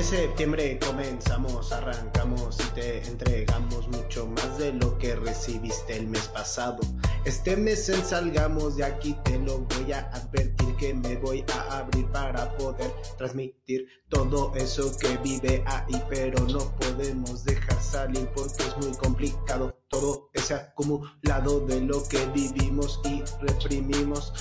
de 0.00 0.06
septiembre 0.06 0.78
comenzamos, 0.78 1.72
arrancamos 1.72 2.56
y 2.58 2.74
te 2.74 3.06
entregamos 3.06 3.86
mucho 3.88 4.26
más 4.28 4.56
de 4.56 4.72
lo 4.72 4.96
que 4.96 5.14
recibiste 5.14 5.94
el 5.94 6.06
mes 6.06 6.26
pasado. 6.28 6.80
Este 7.26 7.54
mes 7.54 7.86
en 7.90 8.02
salgamos 8.02 8.76
de 8.76 8.84
aquí 8.84 9.14
te 9.24 9.38
lo 9.38 9.58
voy 9.58 9.92
a 9.92 10.08
advertir 10.12 10.74
que 10.76 10.94
me 10.94 11.16
voy 11.16 11.44
a 11.52 11.80
abrir 11.80 12.06
para 12.12 12.56
poder 12.56 12.90
transmitir 13.18 13.88
todo 14.08 14.54
eso 14.54 14.90
que 14.96 15.18
vive 15.18 15.62
ahí, 15.66 16.02
pero 16.08 16.46
no 16.46 16.74
podemos 16.76 17.44
dejar 17.44 17.82
salir 17.82 18.26
porque 18.34 18.62
es 18.62 18.76
muy 18.78 18.96
complicado 18.96 19.76
todo 19.88 20.30
ese 20.32 20.54
acumulado 20.54 21.66
de 21.66 21.82
lo 21.82 22.02
que 22.08 22.24
vivimos 22.28 23.00
y 23.04 23.22
reprimimos. 23.42 24.32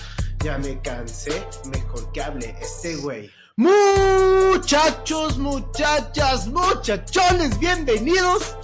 Ya 0.42 0.58
me 0.58 0.80
cansé, 0.82 1.46
mejor 1.70 2.10
que 2.14 2.22
hable 2.22 2.56
este 2.62 2.96
güey. 2.96 3.30
Muchachos, 3.60 5.38
muchachas, 5.38 6.48
muchachones, 6.48 7.60
bienvenidos 7.60 8.56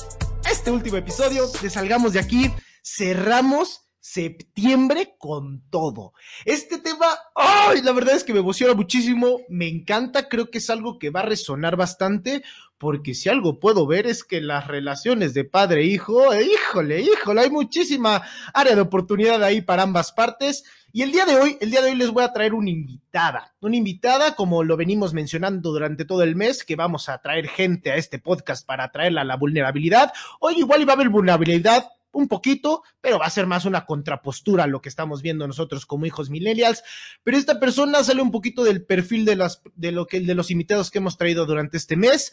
a 0.45 0.51
este 0.51 0.71
último 0.71 0.95
episodio 0.95 1.47
de 1.61 1.69
Salgamos 1.69 2.13
de 2.13 2.21
aquí. 2.21 2.49
Cerramos 2.81 3.89
septiembre 3.99 5.15
con 5.19 5.67
todo. 5.69 6.13
Este 6.45 6.77
tema, 6.77 7.07
ay, 7.35 7.81
la 7.81 7.91
verdad 7.91 8.15
es 8.15 8.23
que 8.23 8.31
me 8.31 8.39
emociona 8.39 8.73
muchísimo, 8.73 9.41
me 9.49 9.67
encanta, 9.67 10.29
creo 10.29 10.49
que 10.49 10.59
es 10.59 10.69
algo 10.69 10.97
que 10.97 11.09
va 11.09 11.19
a 11.19 11.25
resonar 11.25 11.75
bastante, 11.75 12.41
porque 12.77 13.15
si 13.15 13.27
algo 13.27 13.59
puedo 13.59 13.85
ver 13.87 14.07
es 14.07 14.23
que 14.23 14.39
las 14.39 14.67
relaciones 14.67 15.33
de 15.33 15.43
padre 15.43 15.81
e 15.81 15.87
híjole, 15.87 17.01
híjole, 17.01 17.41
hay 17.41 17.49
muchísima 17.49 18.21
área 18.53 18.75
de 18.75 18.81
oportunidad 18.81 19.43
ahí 19.43 19.61
para 19.61 19.83
ambas 19.83 20.13
partes. 20.13 20.63
Y 20.95 21.01
el 21.01 21.11
día 21.11 21.25
de 21.25 21.35
hoy, 21.35 21.57
el 21.59 21.71
día 21.71 21.81
de 21.81 21.89
hoy 21.91 21.97
les 21.97 22.09
voy 22.09 22.23
a 22.23 22.31
traer 22.31 22.53
una 22.53 22.69
invitada, 22.69 23.53
una 23.59 23.75
invitada 23.75 24.33
como 24.33 24.63
lo 24.63 24.77
venimos 24.77 25.13
mencionando 25.13 25.73
durante 25.73 26.05
todo 26.05 26.23
el 26.23 26.37
mes, 26.37 26.63
que 26.63 26.77
vamos 26.77 27.09
a 27.09 27.17
traer 27.17 27.49
gente 27.49 27.91
a 27.91 27.97
este 27.97 28.17
podcast 28.17 28.65
para 28.65 28.89
traerla 28.93 29.19
a 29.19 29.25
la 29.25 29.35
vulnerabilidad. 29.35 30.13
Hoy 30.39 30.59
igual 30.59 30.83
iba 30.83 30.93
a 30.93 30.95
haber 30.95 31.09
vulnerabilidad, 31.09 31.89
un 32.13 32.29
poquito, 32.29 32.83
pero 33.01 33.19
va 33.19 33.25
a 33.25 33.29
ser 33.29 33.45
más 33.45 33.65
una 33.65 33.85
contrapostura 33.85 34.63
a 34.63 34.67
lo 34.67 34.81
que 34.81 34.87
estamos 34.87 35.21
viendo 35.21 35.45
nosotros 35.45 35.85
como 35.85 36.05
hijos 36.05 36.29
millennials. 36.29 36.81
Pero 37.23 37.35
esta 37.35 37.59
persona 37.59 38.01
sale 38.01 38.21
un 38.21 38.31
poquito 38.31 38.63
del 38.63 38.85
perfil 38.85 39.25
de, 39.25 39.35
las, 39.35 39.61
de, 39.75 39.91
lo 39.91 40.07
que, 40.07 40.21
de 40.21 40.33
los 40.33 40.49
invitados 40.49 40.91
que 40.91 40.99
hemos 40.99 41.17
traído 41.17 41.45
durante 41.45 41.75
este 41.75 41.97
mes. 41.97 42.31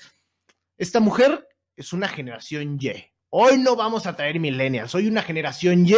Esta 0.79 1.01
mujer 1.01 1.49
es 1.75 1.93
una 1.93 2.07
generación 2.07 2.79
Y. 2.81 3.12
Hoy 3.35 3.57
no 3.57 3.77
vamos 3.77 4.05
a 4.05 4.15
traer 4.15 4.39
millennials, 4.39 4.91
soy 4.91 5.09
una 5.09 5.23
generación 5.23 5.87
Y 5.87 5.95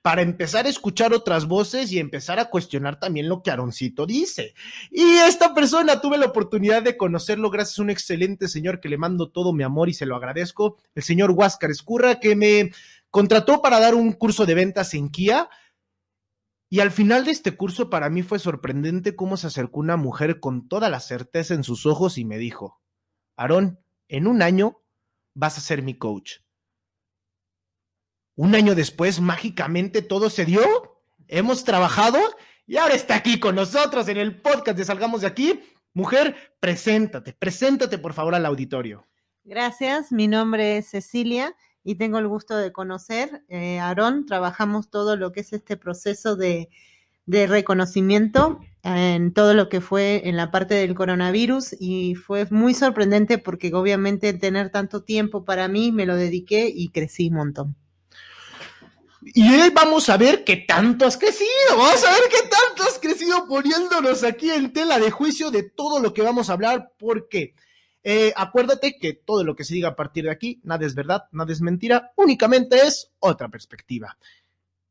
para 0.00 0.22
empezar 0.22 0.64
a 0.64 0.70
escuchar 0.70 1.12
otras 1.12 1.44
voces 1.44 1.92
y 1.92 1.98
empezar 1.98 2.38
a 2.40 2.48
cuestionar 2.48 2.98
también 2.98 3.28
lo 3.28 3.42
que 3.42 3.50
Aroncito 3.50 4.06
dice. 4.06 4.54
Y 4.90 5.02
esta 5.18 5.52
persona 5.52 6.00
tuve 6.00 6.16
la 6.16 6.24
oportunidad 6.24 6.82
de 6.82 6.96
conocerlo 6.96 7.50
gracias 7.50 7.78
a 7.78 7.82
un 7.82 7.90
excelente 7.90 8.48
señor 8.48 8.80
que 8.80 8.88
le 8.88 8.96
mando 8.96 9.30
todo 9.30 9.52
mi 9.52 9.64
amor 9.64 9.90
y 9.90 9.92
se 9.92 10.06
lo 10.06 10.16
agradezco, 10.16 10.78
el 10.94 11.02
señor 11.02 11.32
Huáscar 11.32 11.70
Escurra, 11.70 12.20
que 12.20 12.34
me 12.34 12.70
contrató 13.10 13.60
para 13.60 13.80
dar 13.80 13.94
un 13.94 14.12
curso 14.12 14.46
de 14.46 14.54
ventas 14.54 14.94
en 14.94 15.10
Kia. 15.10 15.50
Y 16.70 16.80
al 16.80 16.90
final 16.90 17.26
de 17.26 17.32
este 17.32 17.54
curso 17.54 17.90
para 17.90 18.08
mí 18.08 18.22
fue 18.22 18.38
sorprendente 18.38 19.14
cómo 19.14 19.36
se 19.36 19.48
acercó 19.48 19.80
una 19.80 19.98
mujer 19.98 20.40
con 20.40 20.68
toda 20.68 20.88
la 20.88 21.00
certeza 21.00 21.52
en 21.52 21.64
sus 21.64 21.84
ojos 21.84 22.16
y 22.16 22.24
me 22.24 22.38
dijo, 22.38 22.80
Aarón, 23.36 23.78
en 24.08 24.26
un 24.26 24.40
año 24.40 24.80
vas 25.34 25.58
a 25.58 25.60
ser 25.60 25.82
mi 25.82 25.92
coach 25.92 26.38
un 28.38 28.54
año 28.54 28.76
después, 28.76 29.20
mágicamente 29.20 30.00
todo 30.00 30.30
se 30.30 30.44
dio. 30.44 30.62
Hemos 31.26 31.64
trabajado 31.64 32.20
y 32.68 32.76
ahora 32.76 32.94
está 32.94 33.16
aquí 33.16 33.40
con 33.40 33.56
nosotros 33.56 34.06
en 34.06 34.16
el 34.16 34.40
podcast 34.40 34.78
de 34.78 34.84
Salgamos 34.84 35.22
de 35.22 35.26
aquí. 35.26 35.60
Mujer, 35.92 36.36
preséntate, 36.60 37.32
preséntate 37.32 37.98
por 37.98 38.12
favor 38.12 38.36
al 38.36 38.46
auditorio. 38.46 39.08
Gracias, 39.42 40.12
mi 40.12 40.28
nombre 40.28 40.76
es 40.76 40.90
Cecilia 40.90 41.56
y 41.82 41.96
tengo 41.96 42.18
el 42.18 42.28
gusto 42.28 42.56
de 42.56 42.70
conocer 42.70 43.42
eh, 43.48 43.80
Aarón. 43.80 44.24
Trabajamos 44.24 44.88
todo 44.88 45.16
lo 45.16 45.32
que 45.32 45.40
es 45.40 45.52
este 45.52 45.76
proceso 45.76 46.36
de, 46.36 46.68
de 47.26 47.48
reconocimiento 47.48 48.60
en 48.84 49.32
todo 49.34 49.52
lo 49.52 49.68
que 49.68 49.80
fue 49.80 50.28
en 50.28 50.36
la 50.36 50.52
parte 50.52 50.74
del 50.74 50.94
coronavirus 50.94 51.74
y 51.80 52.14
fue 52.14 52.46
muy 52.50 52.74
sorprendente 52.74 53.38
porque 53.38 53.74
obviamente 53.74 54.32
tener 54.32 54.70
tanto 54.70 55.02
tiempo 55.02 55.44
para 55.44 55.66
mí 55.66 55.90
me 55.90 56.06
lo 56.06 56.14
dediqué 56.14 56.72
y 56.72 56.90
crecí 56.90 57.30
un 57.30 57.34
montón. 57.34 57.76
Y 59.22 59.52
hoy 59.52 59.70
vamos 59.70 60.08
a 60.08 60.16
ver 60.16 60.44
qué 60.44 60.56
tanto 60.56 61.04
has 61.06 61.16
crecido, 61.16 61.48
vamos 61.70 62.04
a 62.04 62.12
ver 62.12 62.22
qué 62.30 62.48
tanto 62.48 62.84
has 62.84 62.98
crecido 62.98 63.46
poniéndonos 63.48 64.22
aquí 64.22 64.50
en 64.50 64.72
tela 64.72 64.98
de 64.98 65.10
juicio 65.10 65.50
de 65.50 65.64
todo 65.64 66.00
lo 66.00 66.14
que 66.14 66.22
vamos 66.22 66.48
a 66.48 66.52
hablar, 66.52 66.92
porque 66.98 67.54
eh, 68.04 68.32
acuérdate 68.36 68.96
que 68.98 69.14
todo 69.14 69.42
lo 69.42 69.56
que 69.56 69.64
se 69.64 69.74
diga 69.74 69.88
a 69.88 69.96
partir 69.96 70.24
de 70.24 70.30
aquí, 70.30 70.60
nada 70.62 70.86
es 70.86 70.94
verdad, 70.94 71.24
nada 71.32 71.52
es 71.52 71.60
mentira, 71.60 72.12
únicamente 72.16 72.76
es 72.76 73.10
otra 73.18 73.48
perspectiva. 73.48 74.16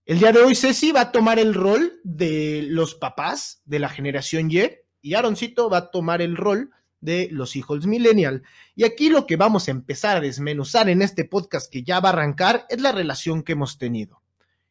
El 0.05 0.19
día 0.19 0.31
de 0.31 0.39
hoy 0.39 0.55
Ceci 0.55 0.91
va 0.91 1.01
a 1.01 1.11
tomar 1.11 1.39
el 1.39 1.53
rol 1.53 1.99
de 2.03 2.65
los 2.67 2.95
papás 2.95 3.61
de 3.65 3.79
la 3.79 3.89
generación 3.89 4.51
Y 4.51 4.61
y 5.01 5.13
Aaroncito 5.13 5.69
va 5.69 5.77
a 5.77 5.91
tomar 5.91 6.21
el 6.21 6.35
rol 6.35 6.71
de 6.99 7.29
los 7.31 7.55
hijos 7.55 7.85
millennial. 7.85 8.43
Y 8.75 8.83
aquí 8.83 9.09
lo 9.09 9.25
que 9.25 9.35
vamos 9.35 9.67
a 9.67 9.71
empezar 9.71 10.17
a 10.17 10.21
desmenuzar 10.21 10.89
en 10.89 11.01
este 11.01 11.25
podcast 11.25 11.71
que 11.71 11.83
ya 11.83 11.99
va 11.99 12.09
a 12.09 12.13
arrancar 12.13 12.65
es 12.69 12.81
la 12.81 12.91
relación 12.91 13.43
que 13.43 13.53
hemos 13.53 13.77
tenido. 13.77 14.21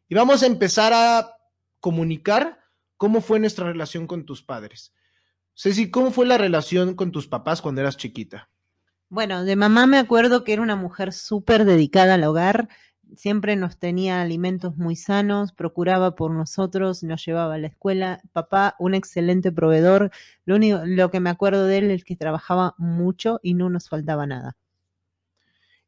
Y 0.09 0.15
vamos 0.15 0.43
a 0.43 0.47
empezar 0.47 0.93
a 0.93 1.37
comunicar 1.81 2.61
cómo 2.97 3.21
fue 3.21 3.41
nuestra 3.41 3.67
relación 3.67 4.07
con 4.07 4.25
tus 4.25 4.43
padres. 4.43 4.93
Ceci, 5.55 5.91
¿cómo 5.91 6.11
fue 6.11 6.27
la 6.27 6.39
relación 6.39 6.95
con 6.95 7.13
tus 7.13 7.29
papás 7.29 7.63
cuando 7.63 7.81
eras 7.81 7.97
chiquita? 7.97 8.51
Bueno, 9.09 9.45
de 9.45 9.57
mamá 9.57 9.87
me 9.87 9.99
acuerdo 9.99 10.45
que 10.45 10.53
era 10.53 10.63
una 10.63 10.77
mujer 10.77 11.13
súper 11.13 11.65
dedicada 11.65 12.15
al 12.15 12.25
hogar, 12.25 12.69
siempre 13.15 13.57
nos 13.57 13.79
tenía 13.79 14.21
alimentos 14.21 14.77
muy 14.77 14.97
sanos, 14.97 15.53
procuraba 15.53 16.15
por 16.15 16.31
nosotros, 16.33 17.03
nos 17.03 17.25
llevaba 17.25 17.55
a 17.55 17.59
la 17.59 17.69
escuela. 17.69 18.21
Papá, 18.33 18.75
un 18.79 18.95
excelente 18.95 19.53
proveedor. 19.53 20.11
Lo 20.45 20.57
único, 20.57 20.81
lo 20.85 21.11
que 21.11 21.21
me 21.21 21.31
acuerdo 21.31 21.67
de 21.67 21.79
él 21.79 21.91
es 21.91 22.05
que 22.05 22.17
trabajaba 22.17 22.75
mucho 22.79 23.41
y 23.43 23.55
no 23.55 23.71
nos 23.71 23.89
faltaba 23.89 24.27
nada. 24.27 24.57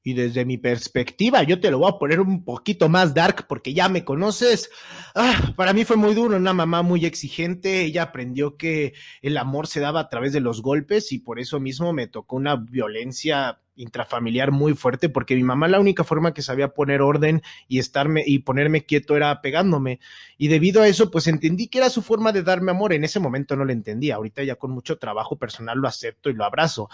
Y 0.08 0.14
desde 0.14 0.46
mi 0.46 0.56
perspectiva, 0.56 1.42
yo 1.42 1.60
te 1.60 1.70
lo 1.70 1.80
voy 1.80 1.90
a 1.90 1.98
poner 1.98 2.18
un 2.18 2.42
poquito 2.42 2.88
más 2.88 3.12
dark 3.12 3.46
porque 3.46 3.74
ya 3.74 3.90
me 3.90 4.06
conoces. 4.06 4.70
Ah, 5.14 5.52
para 5.54 5.74
mí 5.74 5.84
fue 5.84 5.98
muy 5.98 6.14
duro, 6.14 6.38
una 6.38 6.54
mamá 6.54 6.80
muy 6.80 7.04
exigente. 7.04 7.82
Ella 7.82 8.04
aprendió 8.04 8.56
que 8.56 8.94
el 9.20 9.36
amor 9.36 9.66
se 9.66 9.80
daba 9.80 10.00
a 10.00 10.08
través 10.08 10.32
de 10.32 10.40
los 10.40 10.62
golpes 10.62 11.12
y 11.12 11.18
por 11.18 11.38
eso 11.38 11.60
mismo 11.60 11.92
me 11.92 12.06
tocó 12.06 12.36
una 12.36 12.56
violencia 12.56 13.60
intrafamiliar 13.76 14.50
muy 14.50 14.72
fuerte 14.72 15.10
porque 15.10 15.36
mi 15.36 15.42
mamá 15.42 15.68
la 15.68 15.78
única 15.78 16.04
forma 16.04 16.32
que 16.32 16.42
sabía 16.42 16.68
poner 16.74 17.00
orden 17.00 17.42
y 17.68 17.78
estarme 17.78 18.24
y 18.26 18.40
ponerme 18.40 18.84
quieto 18.84 19.14
era 19.14 19.40
pegándome 19.40 20.00
y 20.36 20.48
debido 20.48 20.82
a 20.82 20.88
eso 20.88 21.12
pues 21.12 21.28
entendí 21.28 21.68
que 21.68 21.78
era 21.78 21.88
su 21.88 22.02
forma 22.02 22.32
de 22.32 22.42
darme 22.42 22.72
amor 22.72 22.92
en 22.92 23.04
ese 23.04 23.20
momento 23.20 23.54
no 23.54 23.64
lo 23.64 23.72
entendía 23.72 24.16
ahorita 24.16 24.42
ya 24.42 24.56
con 24.56 24.72
mucho 24.72 24.98
trabajo 24.98 25.38
personal 25.38 25.78
lo 25.78 25.86
acepto 25.86 26.28
y 26.28 26.34
lo 26.34 26.44
abrazo 26.44 26.88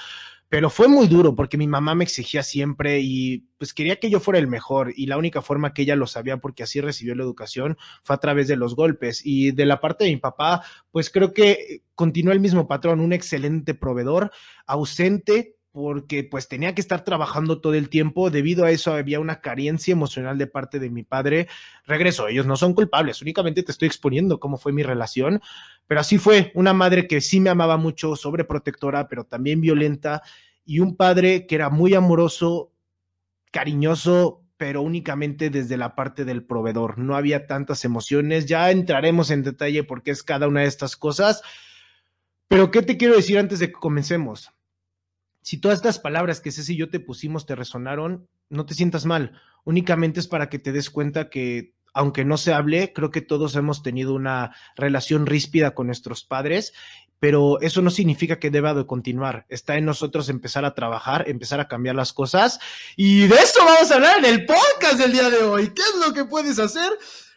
pero 0.54 0.70
fue 0.70 0.87
muy 0.87 1.09
duro 1.09 1.34
porque 1.34 1.59
mi 1.59 1.66
mamá 1.66 1.97
me 1.97 2.04
exigía 2.04 2.44
siempre 2.44 3.00
y 3.00 3.48
pues 3.59 3.75
quería 3.75 3.98
que 3.98 4.09
yo 4.09 4.20
fuera 4.20 4.38
el 4.38 4.47
mejor 4.47 4.92
y 4.94 5.06
la 5.06 5.19
única 5.19 5.42
forma 5.42 5.75
que 5.75 5.82
ella 5.82 5.97
lo 5.97 6.06
sabía 6.06 6.37
porque 6.37 6.62
así 6.62 6.81
recibió 6.81 7.16
la 7.16 7.25
educación 7.25 7.76
fue 8.04 8.15
a 8.15 8.20
través 8.20 8.47
de 8.47 8.54
los 8.54 8.76
golpes. 8.76 9.20
Y 9.25 9.50
de 9.50 9.66
la 9.66 9.81
parte 9.81 10.04
de 10.04 10.10
mi 10.10 10.16
papá 10.19 10.62
pues 10.92 11.10
creo 11.10 11.32
que 11.32 11.82
continuó 11.97 12.32
el 12.32 12.38
mismo 12.38 12.69
patrón, 12.69 13.00
un 13.00 13.12
excelente 13.12 13.75
proveedor, 13.75 14.31
ausente, 14.65 15.56
porque 15.75 16.23
pues 16.23 16.47
tenía 16.47 16.73
que 16.73 16.81
estar 16.81 17.03
trabajando 17.03 17.61
todo 17.61 17.75
el 17.75 17.89
tiempo. 17.89 18.31
Debido 18.31 18.65
a 18.65 18.71
eso 18.71 18.93
había 18.93 19.19
una 19.19 19.41
carencia 19.41 19.91
emocional 19.91 20.39
de 20.39 20.47
parte 20.47 20.79
de 20.79 20.89
mi 20.89 21.03
padre. 21.03 21.49
Regreso, 21.84 22.28
ellos 22.28 22.47
no 22.47 22.54
son 22.54 22.75
culpables, 22.75 23.21
únicamente 23.21 23.65
te 23.65 23.72
estoy 23.72 23.89
exponiendo 23.89 24.39
cómo 24.39 24.57
fue 24.57 24.72
mi 24.72 24.84
relación, 24.84 25.43
pero 25.89 26.01
así 26.01 26.19
fue, 26.19 26.53
una 26.54 26.72
madre 26.75 27.09
que 27.09 27.21
sí 27.21 27.41
me 27.41 27.51
amaba 27.51 27.77
mucho, 27.77 28.15
sobreprotectora, 28.15 29.09
pero 29.09 29.25
también 29.25 29.60
violenta, 29.60 30.22
y 30.65 30.78
un 30.78 30.97
padre 30.97 31.45
que 31.45 31.57
era 31.57 31.71
muy 31.71 31.95
amoroso, 31.95 32.71
cariñoso, 33.51 34.45
pero 34.57 34.81
únicamente 34.81 35.51
desde 35.51 35.77
la 35.77 35.97
parte 35.97 36.25
del 36.25 36.45
proveedor. 36.45 36.98
No 36.98 37.16
había 37.16 37.48
tantas 37.48 37.84
emociones. 37.84 38.47
Ya 38.47 38.71
entraremos 38.71 39.33
en 39.33 39.43
detalle 39.43 39.83
porque 39.83 40.13
es 40.13 40.22
cada 40.22 40.47
una 40.47 40.60
de 40.60 40.69
estas 40.69 40.97
cosas. 40.97 41.43
Pero, 42.47 42.71
¿qué 42.71 42.83
te 42.83 42.97
quiero 42.97 43.16
decir 43.16 43.41
antes 43.41 43.59
de 43.59 43.66
que 43.66 43.72
comencemos? 43.72 44.54
Si 45.45 45.59
todas 45.59 45.77
estas 45.77 45.99
palabras 45.99 46.41
que 46.41 46.51
Ceci 46.51 46.73
y 46.73 46.77
yo 46.79 46.89
te 46.89 47.01
pusimos 47.01 47.45
te 47.45 47.55
resonaron, 47.55 48.27
no 48.49 48.65
te 48.65 48.73
sientas 48.73 49.05
mal. 49.05 49.39
Únicamente 49.65 50.19
es 50.19 50.27
para 50.27 50.49
que 50.49 50.59
te 50.59 50.73
des 50.73 50.89
cuenta 50.89 51.29
que, 51.29 51.75
aunque 51.93 52.25
no 52.25 52.39
se 52.39 52.55
hable, 52.55 52.95
creo 52.95 53.11
que 53.11 53.21
todos 53.21 53.55
hemos 53.55 53.83
tenido 53.83 54.15
una 54.15 54.57
relación 54.75 55.27
ríspida 55.27 55.75
con 55.75 55.89
nuestros 55.89 56.25
padres, 56.25 56.73
pero 57.21 57.61
eso 57.61 57.83
no 57.83 57.91
significa 57.91 58.39
que 58.39 58.51
deba 58.51 58.73
de 58.73 58.87
continuar. 58.87 59.45
Está 59.51 59.77
en 59.77 59.85
nosotros 59.85 60.31
empezar 60.31 60.65
a 60.65 60.75
trabajar, 60.75 61.29
empezar 61.29 61.61
a 61.61 61.69
cambiar 61.69 61.95
las 61.95 62.15
cosas. 62.15 62.59
Y 62.97 63.27
de 63.27 63.35
eso 63.35 63.61
vamos 63.67 63.91
a 63.91 63.97
hablar 63.97 64.21
en 64.21 64.25
el 64.25 64.47
podcast 64.47 64.95
del 64.95 65.13
día 65.13 65.29
de 65.29 65.43
hoy. 65.43 65.75
¿Qué 65.75 65.83
es 65.83 66.07
lo 66.07 66.15
que 66.15 66.25
puedes 66.25 66.59
hacer? 66.59 66.91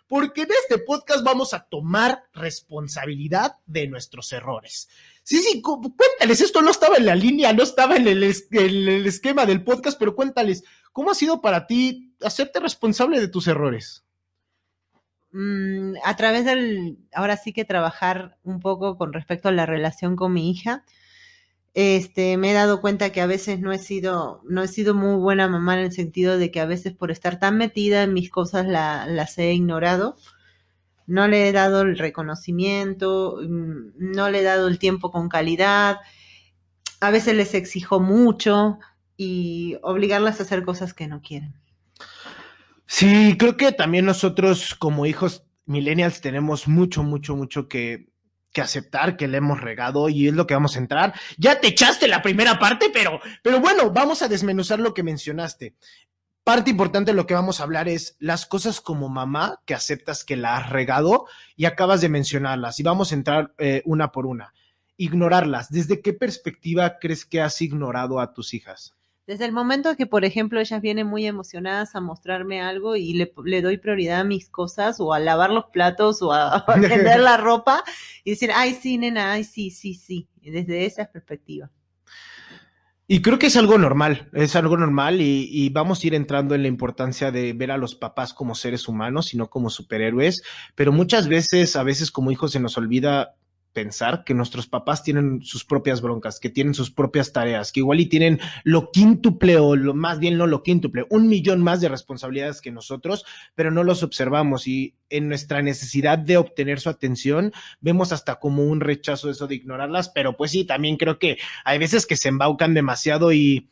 Porque 0.07 0.43
en 0.43 0.49
este 0.63 0.77
podcast 0.77 1.25
vamos 1.25 1.53
a 1.53 1.65
tomar 1.65 2.23
responsabilidad 2.31 3.57
de 3.65 3.89
nuestros 3.89 4.31
errores. 4.31 4.87
Sí, 5.27 5.39
sí, 5.39 5.61
cuéntales, 5.61 6.39
esto 6.39 6.61
no 6.61 6.71
estaba 6.71 6.95
en 6.95 7.05
la 7.05 7.13
línea, 7.13 7.51
no 7.51 7.61
estaba 7.61 7.97
en 7.97 8.07
el, 8.07 8.23
esquema 8.23 9.45
del 9.45 9.61
podcast, 9.61 9.99
pero 9.99 10.15
cuéntales, 10.15 10.63
¿cómo 10.93 11.11
ha 11.11 11.15
sido 11.15 11.41
para 11.41 11.67
ti 11.67 12.13
hacerte 12.21 12.61
responsable 12.61 13.19
de 13.19 13.27
tus 13.27 13.49
errores? 13.49 14.05
Mm, 15.33 15.95
a 16.05 16.15
través 16.15 16.45
del, 16.45 16.99
ahora 17.13 17.35
sí 17.35 17.51
que 17.51 17.65
trabajar 17.65 18.37
un 18.45 18.61
poco 18.61 18.97
con 18.97 19.11
respecto 19.11 19.49
a 19.49 19.51
la 19.51 19.65
relación 19.65 20.15
con 20.15 20.31
mi 20.31 20.49
hija, 20.49 20.85
este, 21.73 22.37
me 22.37 22.51
he 22.51 22.53
dado 22.53 22.79
cuenta 22.79 23.11
que 23.11 23.19
a 23.19 23.27
veces 23.27 23.59
no 23.59 23.73
he 23.73 23.79
sido, 23.79 24.41
no 24.45 24.63
he 24.63 24.69
sido 24.69 24.93
muy 24.93 25.19
buena 25.19 25.49
mamá 25.49 25.73
en 25.73 25.87
el 25.87 25.91
sentido 25.91 26.37
de 26.37 26.51
que 26.51 26.61
a 26.61 26.65
veces 26.65 26.93
por 26.93 27.11
estar 27.11 27.37
tan 27.37 27.57
metida 27.57 28.03
en 28.03 28.13
mis 28.13 28.29
cosas 28.29 28.65
la, 28.65 29.05
las 29.07 29.37
he 29.37 29.51
ignorado 29.51 30.15
no 31.07 31.27
le 31.27 31.47
he 31.47 31.51
dado 31.53 31.81
el 31.81 31.97
reconocimiento, 31.97 33.39
mm, 33.41 33.93
no 33.95 34.29
le 34.29 34.39
he 34.39 34.43
dado 34.43 34.67
el 34.67 34.77
tiempo 34.77 35.09
con 35.09 35.29
calidad, 35.29 35.97
a 36.99 37.11
veces 37.11 37.35
les 37.35 37.53
exijo 37.53 37.99
mucho 37.99 38.77
y 39.15 39.77
obligarlas 39.81 40.39
a 40.39 40.43
hacer 40.43 40.63
cosas 40.63 40.93
que 40.93 41.07
no 41.07 41.21
quieren. 41.21 41.55
Sí, 42.85 43.35
creo 43.37 43.57
que 43.57 43.71
también 43.71 44.05
nosotros 44.05 44.75
como 44.75 45.05
hijos 45.05 45.43
millennials 45.65 46.21
tenemos 46.21 46.67
mucho, 46.67 47.03
mucho, 47.03 47.35
mucho 47.35 47.67
que, 47.67 48.09
que 48.53 48.61
aceptar 48.61 49.17
que 49.17 49.27
le 49.27 49.37
hemos 49.37 49.61
regado 49.61 50.09
y 50.09 50.27
es 50.27 50.33
lo 50.33 50.47
que 50.47 50.53
vamos 50.53 50.75
a 50.75 50.79
entrar. 50.79 51.13
Ya 51.37 51.59
te 51.59 51.67
echaste 51.67 52.07
la 52.07 52.21
primera 52.21 52.59
parte, 52.59 52.89
pero, 52.93 53.19
pero 53.43 53.59
bueno, 53.59 53.91
vamos 53.91 54.21
a 54.21 54.27
desmenuzar 54.27 54.79
lo 54.79 54.93
que 54.93 55.03
mencionaste 55.03 55.75
parte 56.47 56.71
importante 56.71 57.11
de 57.11 57.17
lo 57.17 57.27
que 57.27 57.33
vamos 57.33 57.59
a 57.59 57.63
hablar 57.63 57.89
es 57.89 58.15
las 58.19 58.45
cosas 58.45 58.79
como 58.79 59.09
mamá 59.09 59.59
que 59.65 59.73
aceptas 59.73 60.23
que 60.23 60.37
la 60.37 60.55
has 60.55 60.69
regado 60.69 61.25
y 61.57 61.65
acabas 61.65 61.99
de 61.99 62.07
mencionarlas 62.07 62.79
y 62.79 62.83
vamos 62.83 63.11
a 63.11 63.15
entrar 63.15 63.53
eh, 63.57 63.81
una 63.83 64.13
por 64.13 64.25
una. 64.25 64.53
Ignorarlas. 64.95 65.69
¿Desde 65.69 66.01
qué 66.01 66.13
perspectiva 66.13 66.99
crees 66.99 67.25
que 67.25 67.41
has 67.41 67.61
ignorado 67.61 68.21
a 68.21 68.31
tus 68.31 68.53
hijas? 68.53 68.95
Desde 69.25 69.43
el 69.43 69.51
momento 69.51 69.97
que, 69.97 70.05
por 70.05 70.23
ejemplo, 70.23 70.61
ellas 70.61 70.81
vienen 70.81 71.05
muy 71.05 71.25
emocionadas 71.25 71.95
a 71.95 71.99
mostrarme 71.99 72.61
algo 72.61 72.95
y 72.95 73.11
le, 73.11 73.61
doy 73.61 73.77
prioridad 73.77 74.21
a 74.21 74.23
mis 74.23 74.47
cosas 74.47 75.01
o 75.01 75.11
a 75.11 75.19
lavar 75.19 75.49
los 75.49 75.65
platos 75.65 76.21
o 76.21 76.31
a, 76.31 76.59
a 76.65 77.17
la 77.17 77.35
ropa 77.35 77.83
y 78.23 78.29
decir, 78.29 78.51
ay, 78.55 78.73
sí, 78.73 78.97
nena, 78.97 79.33
ay, 79.33 79.43
sí, 79.43 79.69
sí, 79.69 79.95
sí, 79.95 80.29
desde 80.41 80.85
esa 80.85 81.11
perspectiva. 81.11 81.69
Y 83.09 83.21
creo 83.21 83.39
que 83.39 83.47
es 83.47 83.55
algo 83.55 83.77
normal, 83.77 84.29
es 84.33 84.57
algo 84.57 84.75
normal 84.75 85.21
y, 85.21 85.47
y, 85.49 85.69
vamos 85.69 86.03
a 86.03 86.07
ir 86.07 86.13
entrando 86.13 86.55
en 86.55 86.61
la 86.63 86.67
importancia 86.67 87.31
de 87.31 87.53
ver 87.53 87.71
a 87.71 87.77
los 87.77 87.95
papás 87.95 88.33
como 88.33 88.53
seres 88.53 88.89
humanos 88.89 89.33
y 89.33 89.37
no 89.37 89.49
como 89.49 89.69
superhéroes, 89.69 90.43
pero 90.75 90.91
muchas 90.91 91.29
veces, 91.29 91.77
a 91.77 91.83
veces 91.83 92.11
como 92.11 92.31
hijos 92.31 92.51
se 92.51 92.59
nos 92.59 92.77
olvida 92.77 93.35
pensar 93.77 94.23
que 94.23 94.33
nuestros 94.33 94.65
papás 94.65 95.03
tienen 95.03 95.43
sus 95.43 95.63
propias 95.63 96.01
broncas, 96.01 96.39
que 96.39 96.49
tienen 96.49 96.73
sus 96.73 96.89
propias 96.89 97.31
tareas, 97.31 97.71
que 97.71 97.81
igual 97.81 97.99
y 97.99 98.07
tienen 98.07 98.39
lo 98.63 98.89
quíntuple 98.89 99.59
o 99.59 99.75
lo 99.75 99.93
más 99.93 100.17
bien 100.17 100.35
no 100.35 100.47
lo 100.47 100.63
quíntuple, 100.63 101.05
un 101.11 101.27
millón 101.27 101.61
más 101.61 101.79
de 101.79 101.87
responsabilidades 101.87 102.59
que 102.59 102.71
nosotros, 102.71 103.23
pero 103.53 103.69
no 103.69 103.83
los 103.83 104.01
observamos 104.01 104.67
y 104.67 104.95
en 105.11 105.27
nuestra 105.27 105.61
necesidad 105.61 106.17
de 106.17 106.37
obtener 106.37 106.79
su 106.79 106.89
atención 106.89 107.53
vemos 107.79 108.11
hasta 108.11 108.39
como 108.39 108.63
un 108.63 108.79
rechazo 108.79 109.29
eso 109.29 109.45
de 109.45 109.53
ignorarlas, 109.53 110.09
pero 110.09 110.35
pues 110.35 110.49
sí, 110.49 110.65
también 110.65 110.97
creo 110.97 111.19
que 111.19 111.37
hay 111.63 111.77
veces 111.77 112.07
que 112.07 112.17
se 112.17 112.29
embaucan 112.29 112.73
demasiado 112.73 113.31
y, 113.31 113.69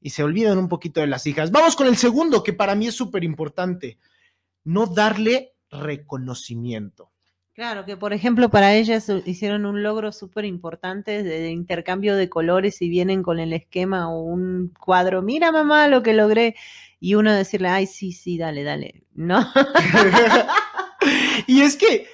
y 0.00 0.10
se 0.10 0.24
olvidan 0.24 0.58
un 0.58 0.68
poquito 0.68 1.00
de 1.00 1.06
las 1.06 1.24
hijas. 1.28 1.52
Vamos 1.52 1.76
con 1.76 1.86
el 1.86 1.96
segundo, 1.96 2.42
que 2.42 2.52
para 2.52 2.74
mí 2.74 2.88
es 2.88 2.96
súper 2.96 3.22
importante, 3.22 4.00
no 4.64 4.86
darle 4.88 5.54
reconocimiento. 5.70 7.12
Claro, 7.56 7.86
que 7.86 7.96
por 7.96 8.12
ejemplo 8.12 8.50
para 8.50 8.74
ellas 8.74 9.10
hicieron 9.24 9.64
un 9.64 9.82
logro 9.82 10.12
súper 10.12 10.44
importante 10.44 11.22
de 11.22 11.50
intercambio 11.50 12.14
de 12.14 12.28
colores 12.28 12.82
y 12.82 12.90
vienen 12.90 13.22
con 13.22 13.38
el 13.38 13.54
esquema 13.54 14.10
o 14.12 14.20
un 14.20 14.74
cuadro, 14.78 15.22
mira 15.22 15.50
mamá 15.52 15.88
lo 15.88 16.02
que 16.02 16.12
logré, 16.12 16.54
y 17.00 17.14
uno 17.14 17.32
decirle, 17.32 17.68
ay, 17.68 17.86
sí, 17.86 18.12
sí, 18.12 18.36
dale, 18.36 18.62
dale, 18.62 19.04
¿no? 19.14 19.50
y 21.46 21.62
es 21.62 21.76
que, 21.76 22.06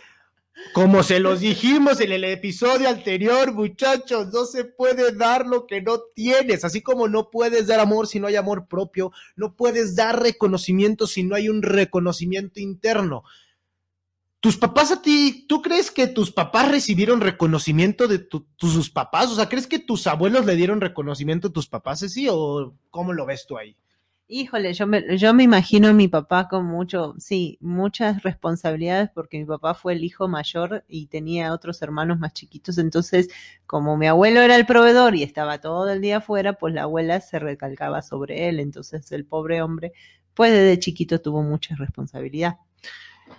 como 0.72 1.02
se 1.02 1.18
los 1.18 1.40
dijimos 1.40 2.00
en 2.00 2.12
el 2.12 2.22
episodio 2.22 2.88
anterior, 2.88 3.52
muchachos, 3.52 4.32
no 4.32 4.44
se 4.44 4.64
puede 4.64 5.10
dar 5.10 5.44
lo 5.44 5.66
que 5.66 5.82
no 5.82 6.02
tienes, 6.14 6.64
así 6.64 6.82
como 6.82 7.08
no 7.08 7.30
puedes 7.30 7.66
dar 7.66 7.80
amor 7.80 8.06
si 8.06 8.20
no 8.20 8.28
hay 8.28 8.36
amor 8.36 8.68
propio, 8.68 9.10
no 9.34 9.56
puedes 9.56 9.96
dar 9.96 10.22
reconocimiento 10.22 11.08
si 11.08 11.24
no 11.24 11.34
hay 11.34 11.48
un 11.48 11.62
reconocimiento 11.62 12.60
interno. 12.60 13.24
¿Tus 14.42 14.56
papás 14.56 14.90
a 14.90 15.00
ti, 15.00 15.46
tú 15.48 15.62
crees 15.62 15.92
que 15.92 16.08
tus 16.08 16.32
papás 16.32 16.68
recibieron 16.68 17.20
reconocimiento 17.20 18.08
de 18.08 18.18
tus 18.18 18.90
papás? 18.90 19.30
O 19.30 19.36
sea, 19.36 19.48
¿crees 19.48 19.68
que 19.68 19.78
tus 19.78 20.08
abuelos 20.08 20.44
le 20.44 20.56
dieron 20.56 20.80
reconocimiento 20.80 21.46
a 21.46 21.52
tus 21.52 21.68
papás, 21.68 22.00
sí? 22.00 22.26
¿O 22.28 22.74
cómo 22.90 23.12
lo 23.12 23.24
ves 23.24 23.46
tú 23.46 23.56
ahí? 23.56 23.76
Híjole, 24.26 24.74
yo 24.74 24.88
me, 24.88 25.16
yo 25.16 25.32
me 25.32 25.44
imagino 25.44 25.86
a 25.86 25.92
mi 25.92 26.08
papá 26.08 26.48
con 26.48 26.64
mucho, 26.64 27.14
sí, 27.18 27.56
muchas 27.60 28.24
responsabilidades 28.24 29.10
porque 29.14 29.38
mi 29.38 29.44
papá 29.44 29.74
fue 29.74 29.92
el 29.92 30.02
hijo 30.02 30.26
mayor 30.26 30.84
y 30.88 31.06
tenía 31.06 31.52
otros 31.52 31.80
hermanos 31.80 32.18
más 32.18 32.32
chiquitos. 32.32 32.78
Entonces, 32.78 33.28
como 33.64 33.96
mi 33.96 34.08
abuelo 34.08 34.40
era 34.40 34.56
el 34.56 34.66
proveedor 34.66 35.14
y 35.14 35.22
estaba 35.22 35.60
todo 35.60 35.88
el 35.88 36.00
día 36.00 36.16
afuera, 36.16 36.54
pues 36.54 36.74
la 36.74 36.82
abuela 36.82 37.20
se 37.20 37.38
recalcaba 37.38 38.02
sobre 38.02 38.48
él. 38.48 38.58
Entonces, 38.58 39.12
el 39.12 39.24
pobre 39.24 39.62
hombre, 39.62 39.92
pues 40.34 40.50
desde 40.50 40.80
chiquito 40.80 41.20
tuvo 41.20 41.44
mucha 41.44 41.76
responsabilidad. 41.76 42.56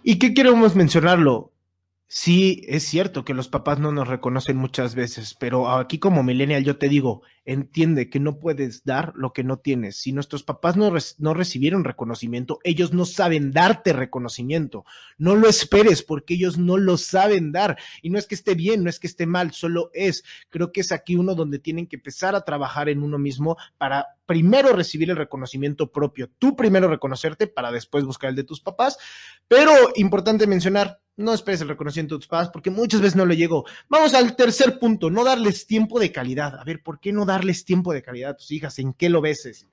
¿Y 0.04 0.20
qué 0.20 0.34
queremos 0.34 0.76
mencionarlo? 0.76 1.54
Sí, 2.16 2.62
es 2.68 2.84
cierto 2.84 3.26
que 3.26 3.34
los 3.34 3.48
papás 3.48 3.80
no 3.80 3.92
nos 3.92 4.08
reconocen 4.08 4.56
muchas 4.56 4.94
veces, 4.94 5.36
pero 5.40 5.72
aquí 5.72 5.98
como 5.98 6.22
millennial 6.22 6.64
yo 6.64 6.78
te 6.78 6.88
digo, 6.88 7.24
entiende 7.44 8.08
que 8.12 8.20
no 8.20 8.38
puedes 8.38 8.84
dar 8.84 9.14
lo 9.16 9.34
que 9.34 9.44
no 9.44 9.58
tienes. 9.58 9.98
Si 9.98 10.12
nuestros 10.12 10.44
papás 10.44 10.78
no, 10.78 10.94
no 11.18 11.34
recibieron 11.34 11.84
reconocimiento, 11.84 12.60
ellos 12.64 12.94
no 12.94 13.06
saben 13.06 13.52
darte 13.52 13.94
reconocimiento. 13.94 14.86
No 15.18 15.36
lo 15.36 15.50
esperes 15.50 16.04
porque 16.04 16.36
ellos 16.36 16.60
no 16.60 16.78
lo 16.78 16.98
saben 16.98 17.52
dar. 17.52 17.80
Y 18.04 18.12
no 18.12 18.20
es 18.20 18.28
que 18.28 18.36
esté 18.36 18.54
bien, 18.54 18.84
no 18.84 18.92
es 18.92 19.00
que 19.00 19.08
esté 19.08 19.26
mal, 19.26 19.52
solo 19.52 19.90
es. 19.94 20.24
Creo 20.52 20.72
que 20.72 20.82
es 20.82 20.92
aquí 20.92 21.16
uno 21.16 21.34
donde 21.34 21.58
tienen 21.58 21.88
que 21.88 21.96
empezar 21.96 22.36
a 22.36 22.46
trabajar 22.46 22.90
en 22.90 23.02
uno 23.02 23.18
mismo 23.18 23.58
para 23.80 24.06
primero 24.26 24.74
recibir 24.74 25.10
el 25.10 25.18
reconocimiento 25.18 25.92
propio. 25.92 26.30
Tú 26.40 26.56
primero 26.56 26.88
reconocerte 26.88 27.48
para 27.48 27.72
después 27.72 28.06
buscar 28.06 28.30
el 28.30 28.36
de 28.36 28.44
tus 28.44 28.62
papás. 28.62 28.98
Pero 29.48 29.72
importante 29.96 30.48
mencionar, 30.48 31.02
no 31.16 31.34
esperes 31.34 31.62
el 31.62 31.68
reconocimiento 31.68 32.16
de 32.16 32.20
tus 32.20 32.28
padres 32.28 32.50
porque 32.52 32.72
muchas 32.72 33.02
veces 33.02 33.16
no 33.16 33.26
le 33.26 33.38
llegó. 33.38 33.66
Vamos 33.90 34.14
al 34.14 34.36
tercer 34.36 34.80
punto, 34.80 35.10
no 35.10 35.24
darles 35.24 35.68
tiempo 35.68 36.00
de 36.00 36.12
calidad. 36.12 36.60
A 36.60 36.64
ver, 36.64 36.82
¿por 36.82 37.00
qué 37.00 37.12
no 37.12 37.26
darles 37.26 37.66
tiempo 37.66 37.94
de 37.94 38.02
calidad 38.02 38.32
a 38.32 38.38
tus 38.38 38.52
hijas? 38.52 38.80
¿En 38.80 38.94
qué 38.94 39.10
lo 39.10 39.22
ves? 39.22 39.68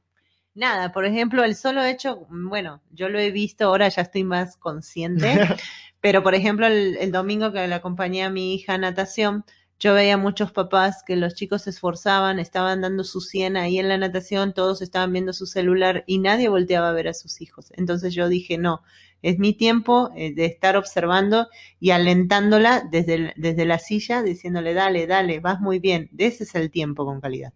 Nada, 0.54 0.92
por 0.92 1.04
ejemplo, 1.04 1.45
el 1.45 1.54
solo 1.54 1.85
hecho, 1.85 2.26
bueno, 2.28 2.83
yo 2.90 3.09
lo 3.09 3.19
he 3.21 3.30
visto, 3.30 3.66
ahora 3.66 3.88
ya 3.88 4.02
estoy 4.02 4.25
más 4.25 4.57
consciente, 4.57 5.38
pero 6.00 6.23
por 6.23 6.35
ejemplo, 6.35 6.66
el, 6.66 6.97
el 6.97 7.12
domingo 7.12 7.52
que 7.52 7.66
le 7.66 7.75
acompañé 7.75 8.25
a 8.25 8.30
mi 8.30 8.54
hija 8.54 8.75
a 8.75 8.78
natación, 8.78 9.45
yo 9.80 9.94
veía 9.94 10.18
muchos 10.18 10.52
papás 10.52 11.02
que 11.04 11.16
los 11.16 11.34
chicos 11.34 11.62
se 11.62 11.70
esforzaban, 11.70 12.38
estaban 12.38 12.82
dando 12.82 13.02
su 13.02 13.22
100 13.22 13.56
ahí 13.56 13.78
en 13.78 13.88
la 13.88 13.96
natación, 13.96 14.52
todos 14.52 14.82
estaban 14.82 15.12
viendo 15.12 15.32
su 15.32 15.46
celular 15.46 16.04
y 16.06 16.18
nadie 16.18 16.50
volteaba 16.50 16.90
a 16.90 16.92
ver 16.92 17.08
a 17.08 17.14
sus 17.14 17.40
hijos. 17.40 17.72
Entonces 17.76 18.14
yo 18.14 18.28
dije, 18.28 18.58
no, 18.58 18.82
es 19.22 19.38
mi 19.38 19.54
tiempo 19.54 20.10
eh, 20.14 20.34
de 20.34 20.44
estar 20.44 20.76
observando 20.76 21.49
y 21.80 21.90
alentándola 21.90 22.87
desde, 22.90 23.32
desde 23.37 23.64
la 23.64 23.78
silla, 23.78 24.22
diciéndole, 24.22 24.75
dale, 24.75 25.06
dale, 25.06 25.40
vas 25.40 25.60
muy 25.60 25.78
bien. 25.78 26.10
Ese 26.18 26.44
es 26.44 26.54
el 26.54 26.70
tiempo 26.70 27.06
con 27.06 27.22
calidad. 27.22 27.54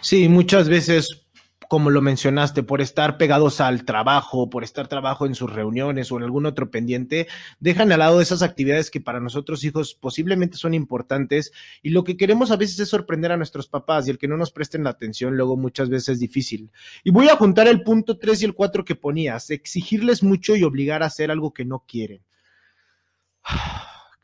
Sí, 0.00 0.28
muchas 0.28 0.68
veces 0.68 1.25
como 1.68 1.90
lo 1.90 2.02
mencionaste, 2.02 2.62
por 2.62 2.80
estar 2.80 3.18
pegados 3.18 3.60
al 3.60 3.84
trabajo, 3.84 4.50
por 4.50 4.64
estar 4.64 4.88
trabajo 4.88 5.26
en 5.26 5.34
sus 5.34 5.52
reuniones 5.52 6.10
o 6.10 6.16
en 6.16 6.22
algún 6.22 6.46
otro 6.46 6.70
pendiente, 6.70 7.26
dejan 7.60 7.92
al 7.92 8.00
lado 8.00 8.20
esas 8.20 8.42
actividades 8.42 8.90
que 8.90 9.00
para 9.00 9.20
nosotros 9.20 9.64
hijos 9.64 9.94
posiblemente 9.94 10.56
son 10.56 10.74
importantes 10.74 11.52
y 11.82 11.90
lo 11.90 12.04
que 12.04 12.16
queremos 12.16 12.50
a 12.50 12.56
veces 12.56 12.78
es 12.80 12.88
sorprender 12.88 13.32
a 13.32 13.36
nuestros 13.36 13.68
papás 13.68 14.06
y 14.06 14.10
el 14.10 14.18
que 14.18 14.28
no 14.28 14.36
nos 14.36 14.50
presten 14.50 14.84
la 14.84 14.90
atención 14.90 15.36
luego 15.36 15.56
muchas 15.56 15.88
veces 15.88 16.10
es 16.10 16.20
difícil. 16.20 16.70
Y 17.04 17.10
voy 17.10 17.28
a 17.28 17.36
juntar 17.36 17.68
el 17.68 17.82
punto 17.82 18.18
3 18.18 18.42
y 18.42 18.44
el 18.44 18.54
4 18.54 18.84
que 18.84 18.94
ponías, 18.94 19.50
exigirles 19.50 20.22
mucho 20.22 20.56
y 20.56 20.64
obligar 20.64 21.02
a 21.02 21.06
hacer 21.06 21.30
algo 21.30 21.52
que 21.52 21.64
no 21.64 21.84
quieren. 21.86 22.22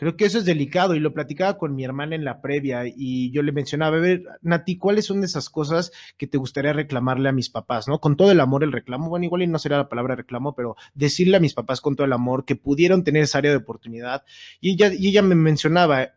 Creo 0.02 0.16
que 0.16 0.24
eso 0.24 0.38
es 0.38 0.44
delicado 0.44 0.96
y 0.96 0.98
lo 0.98 1.14
platicaba 1.14 1.56
con 1.56 1.76
mi 1.76 1.84
hermana 1.84 2.16
en 2.16 2.24
la 2.24 2.40
previa 2.40 2.82
y 2.88 3.30
yo 3.30 3.40
le 3.40 3.52
mencionaba, 3.52 3.98
a 3.98 4.00
ver, 4.00 4.24
Nati, 4.40 4.76
¿cuáles 4.76 5.06
son 5.06 5.20
de 5.20 5.26
esas 5.26 5.48
cosas 5.48 5.92
que 6.16 6.26
te 6.26 6.38
gustaría 6.38 6.72
reclamarle 6.72 7.28
a 7.28 7.32
mis 7.32 7.50
papás, 7.50 7.86
no? 7.86 8.00
Con 8.00 8.16
todo 8.16 8.32
el 8.32 8.40
amor 8.40 8.64
el 8.64 8.72
reclamo, 8.72 9.08
bueno, 9.08 9.26
igual 9.26 9.42
y 9.42 9.46
no 9.46 9.60
sería 9.60 9.78
la 9.78 9.88
palabra 9.88 10.16
reclamo, 10.16 10.56
pero 10.56 10.74
decirle 10.92 11.36
a 11.36 11.40
mis 11.40 11.54
papás 11.54 11.80
con 11.80 11.94
todo 11.94 12.04
el 12.04 12.12
amor 12.12 12.44
que 12.44 12.56
pudieron 12.56 13.04
tener 13.04 13.22
esa 13.22 13.38
área 13.38 13.52
de 13.52 13.58
oportunidad 13.58 14.24
y 14.60 14.72
ella, 14.72 14.92
y 14.92 15.06
ella 15.06 15.22
me 15.22 15.36
mencionaba, 15.36 16.14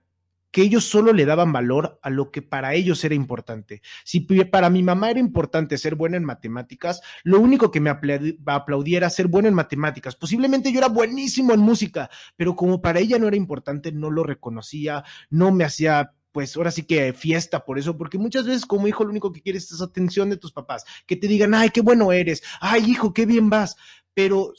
que 0.55 0.61
ellos 0.61 0.85
solo 0.85 1.11
le 1.11 1.25
daban 1.25 1.51
valor 1.51 1.99
a 2.01 2.09
lo 2.09 2.31
que 2.31 2.41
para 2.41 2.75
ellos 2.75 3.03
era 3.03 3.13
importante. 3.13 3.81
Si 4.05 4.21
para 4.21 4.69
mi 4.69 4.83
mamá 4.83 5.11
era 5.11 5.19
importante 5.19 5.77
ser 5.77 5.95
buena 5.95 6.15
en 6.15 6.23
matemáticas, 6.23 7.01
lo 7.25 7.41
único 7.41 7.71
que 7.71 7.81
me 7.81 7.89
aplaudía 7.89 8.95
era 8.99 9.09
ser 9.09 9.27
buena 9.27 9.49
en 9.49 9.53
matemáticas. 9.53 10.15
Posiblemente 10.15 10.71
yo 10.71 10.77
era 10.77 10.87
buenísimo 10.87 11.53
en 11.53 11.59
música, 11.59 12.09
pero 12.37 12.55
como 12.55 12.81
para 12.81 13.01
ella 13.01 13.19
no 13.19 13.27
era 13.27 13.35
importante, 13.35 13.91
no 13.91 14.09
lo 14.09 14.23
reconocía, 14.23 15.03
no 15.29 15.51
me 15.51 15.65
hacía 15.65 16.13
pues 16.31 16.55
ahora 16.55 16.71
sí 16.71 16.83
que 16.83 17.11
fiesta 17.11 17.65
por 17.65 17.77
eso, 17.77 17.97
porque 17.97 18.17
muchas 18.17 18.45
veces 18.45 18.65
como 18.65 18.87
hijo 18.87 19.03
lo 19.03 19.09
único 19.09 19.33
que 19.33 19.41
quieres 19.41 19.69
es 19.73 19.81
atención 19.81 20.29
de 20.29 20.37
tus 20.37 20.53
papás, 20.53 20.85
que 21.05 21.17
te 21.17 21.27
digan, 21.27 21.53
ay, 21.53 21.69
qué 21.69 21.81
bueno 21.81 22.13
eres, 22.13 22.41
ay, 22.61 22.91
hijo, 22.91 23.13
qué 23.13 23.25
bien 23.25 23.49
vas, 23.49 23.75
pero 24.13 24.53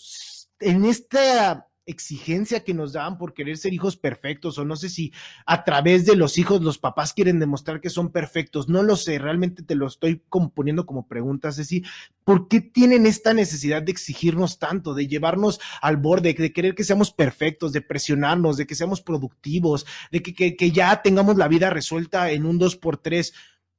en 0.61 0.85
esta 0.85 1.69
exigencia 1.87 2.65
que 2.65 2.75
nos 2.75 2.93
dan 2.93 3.17
por 3.17 3.33
querer 3.33 3.57
ser 3.57 3.73
hijos 3.73 3.97
perfectos 3.97 4.59
o 4.59 4.65
no 4.65 4.77
sé 4.77 4.89
si 4.89 5.13
a 5.47 5.65
través 5.65 6.05
de 6.05 6.17
los 6.17 6.37
hijos 6.37 6.61
los 6.61 6.79
papás 6.79 7.13
quieren 7.13 7.39
demostrar 7.39 7.81
que 7.81 7.91
son 7.91 8.11
perfectos, 8.11 8.69
no 8.69 8.83
lo 8.83 8.97
sé, 8.97 9.19
realmente 9.19 9.63
te 9.63 9.77
lo 9.77 9.87
estoy 9.87 10.23
poniendo 10.55 10.85
como 10.85 11.07
pregunta, 11.07 11.53
Ceci, 11.53 11.85
¿por 12.25 12.49
qué 12.49 12.61
tienen 12.61 13.07
esta 13.07 13.33
necesidad 13.33 13.83
de 13.83 13.93
exigirnos 13.93 14.59
tanto, 14.59 14.95
de 14.95 15.07
llevarnos 15.07 15.61
al 15.81 15.97
borde, 15.97 16.35
de 16.35 16.53
querer 16.53 16.75
que 16.75 16.85
seamos 16.85 17.13
perfectos, 17.13 17.73
de 17.73 17.83
presionarnos, 17.83 18.57
de 18.57 18.67
que 18.67 18.75
seamos 18.75 19.01
productivos, 19.01 19.87
de 20.11 20.23
que, 20.23 20.35
que, 20.35 20.57
que 20.57 20.73
ya 20.73 21.03
tengamos 21.03 21.37
la 21.37 21.49
vida 21.49 21.71
resuelta 21.71 22.31
en 22.31 22.45
un 22.45 22.59
dos 22.59 22.77
por 22.77 22.97
tres? 22.97 23.33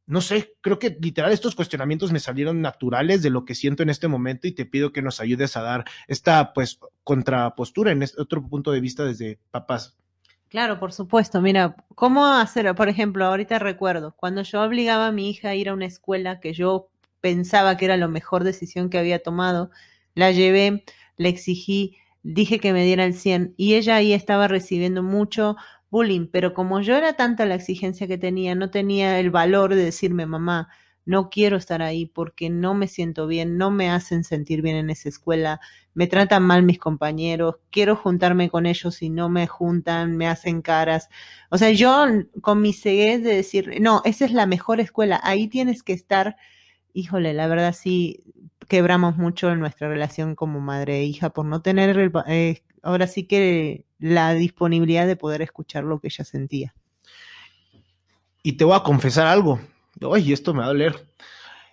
No 0.08 0.22
sé, 0.22 0.56
creo 0.62 0.80
que 0.80 0.98
literal 1.02 1.34
estos 1.34 1.54
cuestionamientos 1.54 2.14
me 2.14 2.22
salieron 2.22 2.62
naturales 2.62 3.22
de 3.22 3.30
lo 3.30 3.44
que 3.44 3.56
siento 3.56 3.84
en 3.84 3.90
este 3.90 4.08
momento 4.08 4.48
y 4.48 4.54
te 4.54 4.66
pido 4.66 4.94
que 4.94 5.02
nos 5.02 5.20
ayudes 5.20 5.58
a 5.58 5.62
dar 5.62 5.84
esta 6.08 6.54
pues 6.54 6.80
contrapostura 7.04 7.92
en 7.92 8.02
este 8.02 8.22
otro 8.22 8.42
punto 8.48 8.72
de 8.72 8.80
vista 8.80 9.04
desde 9.04 9.38
papás. 9.52 9.98
Claro, 10.48 10.80
por 10.80 10.94
supuesto. 10.94 11.42
Mira, 11.42 11.76
¿cómo 11.94 12.26
hacerlo? 12.26 12.74
Por 12.74 12.88
ejemplo, 12.88 13.26
ahorita 13.26 13.60
recuerdo, 13.60 14.16
cuando 14.16 14.44
yo 14.44 14.62
obligaba 14.64 15.08
a 15.08 15.12
mi 15.12 15.30
hija 15.30 15.50
a 15.50 15.56
ir 15.56 15.68
a 15.68 15.74
una 15.74 15.86
escuela 15.86 16.40
que 16.40 16.54
yo 16.54 16.90
pensaba 17.20 17.76
que 17.76 17.84
era 17.84 17.98
la 17.98 18.08
mejor 18.08 18.46
decisión 18.46 18.90
que 18.90 18.98
había 18.98 19.22
tomado, 19.22 19.72
la 20.16 20.32
llevé, 20.32 20.86
le 21.18 21.28
exigí, 21.28 21.98
dije 22.24 22.60
que 22.60 22.72
me 22.72 22.86
diera 22.86 23.04
el 23.04 23.14
100 23.14 23.56
y 23.58 23.76
ella 23.76 23.98
ahí 23.98 24.14
estaba 24.14 24.48
recibiendo 24.48 25.04
mucho 25.04 25.58
bullying, 25.89 26.27
pero 26.32 26.53
como 26.53 26.82
yo 26.82 26.96
era 26.96 27.13
tanta 27.13 27.46
la 27.46 27.56
exigencia 27.56 28.08
que 28.08 28.17
tenía, 28.17 28.56
no 28.56 28.70
tenía 28.70 29.20
el 29.20 29.32
valor 29.32 29.75
de 29.75 29.86
decirme, 29.86 30.25
mamá, 30.25 30.70
no 31.08 31.29
quiero 31.29 31.56
estar 31.56 31.82
ahí 31.82 32.06
porque 32.06 32.50
no 32.50 32.74
me 32.74 32.88
siento 32.89 33.27
bien, 33.27 33.58
no 33.58 33.72
me 33.72 33.89
hacen 33.89 34.25
sentir 34.25 34.62
bien 34.62 34.75
en 34.75 34.89
esa 34.89 35.08
escuela, 35.08 35.62
me 35.94 36.06
tratan 36.08 36.44
mal 36.44 36.63
mis 36.63 36.79
compañeros, 36.79 37.56
quiero 37.72 37.96
juntarme 37.96 38.50
con 38.50 38.65
ellos 38.65 39.01
y 39.01 39.10
no 39.10 39.29
me 39.29 39.48
juntan, 39.48 40.17
me 40.17 40.27
hacen 40.27 40.62
caras. 40.62 41.08
O 41.50 41.58
sea, 41.58 41.72
yo 41.72 42.06
con 42.41 42.62
mi 42.62 42.74
ceguez 42.74 43.24
de 43.24 43.36
decir, 43.36 43.79
no, 43.79 44.01
esa 44.03 44.25
es 44.25 44.34
la 44.34 44.46
mejor 44.46 44.82
escuela, 44.82 45.20
ahí 45.24 45.48
tienes 45.48 45.82
que 45.82 45.94
estar, 45.94 46.36
híjole, 46.94 47.34
la 47.34 47.48
verdad 47.48 47.74
sí 47.74 48.24
quebramos 48.67 49.15
mucho 49.15 49.50
en 49.50 49.60
nuestra 49.62 49.88
relación 49.88 50.36
como 50.36 50.60
madre 50.60 51.00
e 51.00 51.03
hija 51.06 51.29
por 51.29 51.46
no 51.46 51.62
tener 51.62 52.12
eh, 52.27 52.63
ahora 52.88 53.06
sí 53.06 53.24
que 53.24 53.84
la 54.00 54.34
disponibilidad 54.34 55.06
de 55.08 55.17
poder 55.17 55.41
escuchar 55.41 55.84
lo 55.84 56.00
que 56.00 56.08
ella 56.08 56.24
sentía. 56.24 56.74
Y 58.41 58.53
te 58.53 58.63
voy 58.63 58.77
a 58.77 58.84
confesar 58.84 59.27
algo. 59.27 59.60
Ay, 60.13 60.32
esto 60.32 60.53
me 60.53 60.60
va 60.60 60.65
a 60.65 60.70
doler. 60.70 61.10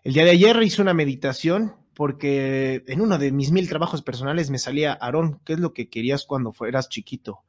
El 0.02 0.12
día 0.12 0.25
de 0.25 0.33
ayer 0.33 0.61
hice 0.64 0.83
una 0.83 0.92
meditación 0.92 1.76
porque 1.94 2.83
en 2.88 3.00
uno 3.00 3.16
de 3.16 3.30
mis 3.30 3.52
mil 3.52 3.68
trabajos 3.68 4.02
personales 4.02 4.50
me 4.50 4.59
salía, 4.59 4.92
Aarón, 4.92 5.40
¿qué 5.44 5.52
es 5.52 5.61
lo 5.61 5.73
que 5.73 5.88
querías 5.88 6.25
cuando 6.25 6.50
fueras 6.50 6.88
chiquito? 6.88 7.44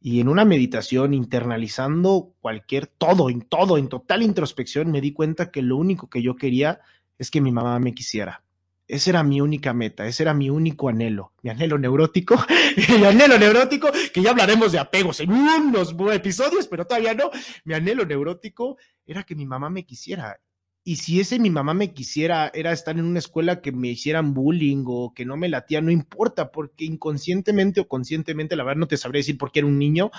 Y 0.00 0.20
en 0.20 0.28
una 0.28 0.46
meditación, 0.46 1.12
internalizando 1.12 2.32
cualquier, 2.40 2.86
todo, 2.86 3.28
en 3.28 3.42
todo, 3.42 3.76
en 3.76 3.90
total 3.90 4.22
introspección, 4.22 4.90
me 4.90 5.02
di 5.02 5.12
cuenta 5.12 5.50
que 5.50 5.60
lo 5.60 5.76
único 5.76 6.08
que 6.08 6.22
yo 6.22 6.36
quería 6.36 6.80
es 7.18 7.30
que 7.30 7.42
mi 7.42 7.52
mamá 7.52 7.78
me 7.80 7.92
quisiera. 7.92 8.42
Esa 8.86 9.10
era 9.10 9.22
mi 9.22 9.40
única 9.40 9.72
meta, 9.72 10.06
ese 10.06 10.24
era 10.24 10.34
mi 10.34 10.50
único 10.50 10.90
anhelo, 10.90 11.32
mi 11.42 11.48
anhelo 11.48 11.78
neurótico, 11.78 12.36
mi 12.98 13.04
anhelo 13.04 13.38
neurótico, 13.38 13.90
que 14.12 14.22
ya 14.22 14.30
hablaremos 14.30 14.72
de 14.72 14.78
apegos 14.78 15.20
en 15.20 15.32
unos 15.32 15.94
episodios, 16.12 16.68
pero 16.68 16.86
todavía 16.86 17.14
no. 17.14 17.30
Mi 17.64 17.74
anhelo 17.74 18.04
neurótico 18.04 18.76
era 19.06 19.22
que 19.22 19.34
mi 19.34 19.46
mamá 19.46 19.70
me 19.70 19.86
quisiera. 19.86 20.38
Y 20.86 20.96
si 20.96 21.18
ese 21.18 21.38
mi 21.38 21.48
mamá 21.48 21.72
me 21.72 21.94
quisiera 21.94 22.50
era 22.52 22.72
estar 22.72 22.98
en 22.98 23.06
una 23.06 23.18
escuela 23.18 23.62
que 23.62 23.72
me 23.72 23.88
hicieran 23.88 24.34
bullying 24.34 24.84
o 24.86 25.14
que 25.14 25.24
no 25.24 25.38
me 25.38 25.48
latía, 25.48 25.80
no 25.80 25.90
importa, 25.90 26.52
porque 26.52 26.84
inconscientemente 26.84 27.80
o 27.80 27.88
conscientemente, 27.88 28.54
la 28.54 28.64
verdad 28.64 28.80
no 28.80 28.88
te 28.88 28.98
sabré 28.98 29.20
decir 29.20 29.38
por 29.38 29.50
qué 29.50 29.60
era 29.60 29.66
un 29.66 29.78
niño, 29.78 30.10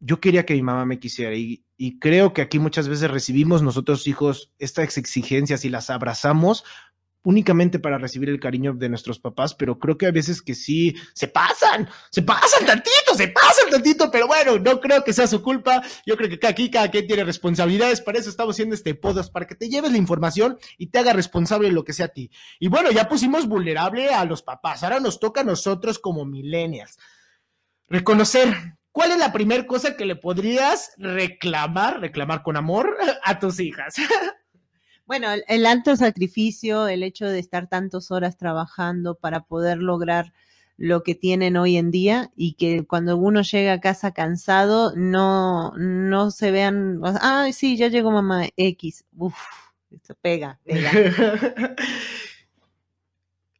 yo 0.00 0.20
quería 0.20 0.44
que 0.44 0.54
mi 0.54 0.62
mamá 0.62 0.84
me 0.84 0.98
quisiera 0.98 1.36
y, 1.36 1.64
y, 1.76 2.00
creo 2.00 2.32
que 2.32 2.42
aquí 2.42 2.58
muchas 2.58 2.88
veces 2.88 3.10
recibimos 3.10 3.62
nosotros 3.62 4.06
hijos 4.08 4.52
estas 4.58 4.98
exigencias 4.98 5.64
y 5.64 5.70
las 5.70 5.90
abrazamos 5.90 6.64
únicamente 7.24 7.78
para 7.78 7.98
recibir 7.98 8.28
el 8.28 8.38
cariño 8.38 8.74
de 8.74 8.88
nuestros 8.88 9.18
papás, 9.18 9.54
pero 9.54 9.78
creo 9.78 9.98
que 9.98 10.06
a 10.06 10.12
veces 10.12 10.40
que 10.40 10.54
sí 10.54 10.94
se 11.12 11.28
pasan, 11.28 11.88
se 12.10 12.22
pasan 12.22 12.64
tantito, 12.64 13.14
se 13.16 13.28
pasan 13.28 13.70
tantito, 13.70 14.10
pero 14.10 14.26
bueno, 14.26 14.58
no 14.58 14.80
creo 14.80 15.02
que 15.02 15.12
sea 15.12 15.26
su 15.26 15.42
culpa. 15.42 15.82
Yo 16.06 16.16
creo 16.16 16.38
que 16.38 16.46
aquí 16.46 16.70
cada 16.70 16.90
quien 16.90 17.06
tiene 17.06 17.24
responsabilidades, 17.24 18.00
para 18.00 18.18
eso 18.18 18.30
estamos 18.30 18.54
haciendo 18.54 18.74
este 18.74 18.94
podcast, 18.94 19.32
para 19.32 19.46
que 19.46 19.54
te 19.54 19.68
lleves 19.68 19.90
la 19.90 19.98
información 19.98 20.58
y 20.78 20.88
te 20.88 20.98
haga 20.98 21.12
responsable 21.12 21.72
lo 21.72 21.84
que 21.84 21.92
sea 21.92 22.06
a 22.06 22.10
ti. 22.10 22.30
Y 22.60 22.68
bueno, 22.68 22.90
ya 22.90 23.08
pusimos 23.08 23.48
vulnerable 23.48 24.10
a 24.10 24.24
los 24.24 24.42
papás, 24.42 24.82
ahora 24.82 25.00
nos 25.00 25.18
toca 25.18 25.40
a 25.40 25.44
nosotros 25.44 25.98
como 25.98 26.24
millennials. 26.24 26.98
Reconocer 27.88 28.54
¿Cuál 28.94 29.10
es 29.10 29.18
la 29.18 29.32
primera 29.32 29.66
cosa 29.66 29.96
que 29.96 30.04
le 30.04 30.14
podrías 30.14 30.92
reclamar, 30.98 31.98
reclamar 31.98 32.44
con 32.44 32.56
amor 32.56 32.96
a 33.24 33.40
tus 33.40 33.58
hijas? 33.58 33.96
Bueno, 35.06 35.28
el, 35.48 35.66
alto 35.66 35.96
sacrificio, 35.96 36.88
el 36.88 37.02
hecho 37.02 37.26
de 37.26 37.38
estar 37.38 37.68
tantas 37.68 38.10
horas 38.10 38.38
trabajando 38.38 39.16
para 39.16 39.44
poder 39.44 39.78
lograr 39.78 40.32
lo 40.78 41.02
que 41.02 41.14
tienen 41.14 41.56
hoy 41.56 41.76
en 41.76 41.90
día 41.90 42.30
y 42.36 42.54
que 42.54 42.86
cuando 42.86 43.16
uno 43.18 43.42
llega 43.42 43.74
a 43.74 43.80
casa 43.80 44.12
cansado 44.12 44.94
no, 44.96 45.72
no 45.76 46.30
se 46.30 46.50
vean, 46.50 47.00
ay, 47.20 47.52
sí, 47.52 47.76
ya 47.76 47.88
llegó 47.88 48.10
mamá 48.10 48.46
X, 48.56 49.04
uff, 49.16 49.36
esto 49.90 50.16
pega, 50.20 50.58
pega. 50.64 50.90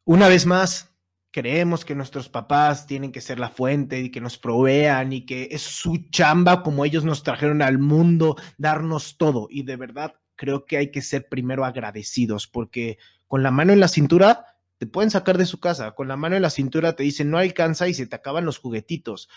Una 0.04 0.28
vez 0.28 0.46
más, 0.46 0.90
creemos 1.30 1.84
que 1.84 1.94
nuestros 1.94 2.28
papás 2.28 2.86
tienen 2.86 3.12
que 3.12 3.20
ser 3.20 3.38
la 3.38 3.50
fuente 3.50 4.00
y 4.00 4.10
que 4.10 4.20
nos 4.20 4.38
provean 4.38 5.12
y 5.12 5.26
que 5.26 5.48
es 5.50 5.62
su 5.62 6.08
chamba 6.10 6.62
como 6.62 6.84
ellos 6.84 7.04
nos 7.04 7.22
trajeron 7.22 7.60
al 7.60 7.78
mundo, 7.78 8.36
darnos 8.56 9.18
todo. 9.18 9.46
Y 9.50 9.62
de 9.62 9.76
verdad, 9.76 10.14
creo 10.37 10.64
que 10.64 10.76
hay 10.76 10.91
que 10.91 11.03
ser 11.03 11.29
primero 11.29 11.64
agradecidos, 11.64 12.47
porque 12.47 12.99
con 13.26 13.43
la 13.43 13.50
mano 13.50 13.73
en 13.73 13.81
la 13.81 13.88
cintura 13.88 14.47
te 14.79 14.87
pueden 14.87 15.11
sacar 15.11 15.38
de 15.38 15.47
su 15.47 15.61
casa, 15.61 15.93
con 15.93 16.09
la 16.09 16.17
mano 16.17 16.37
en 16.37 16.43
la 16.43 16.50
cintura 16.50 16.97
te 16.97 17.03
dicen 17.03 17.31
no 17.31 17.38
alcanza 17.38 17.88
y 17.88 17.95
se 17.95 18.07
te 18.07 18.17
acaban 18.17 18.45
los 18.45 18.59
juguetitos 18.59 19.29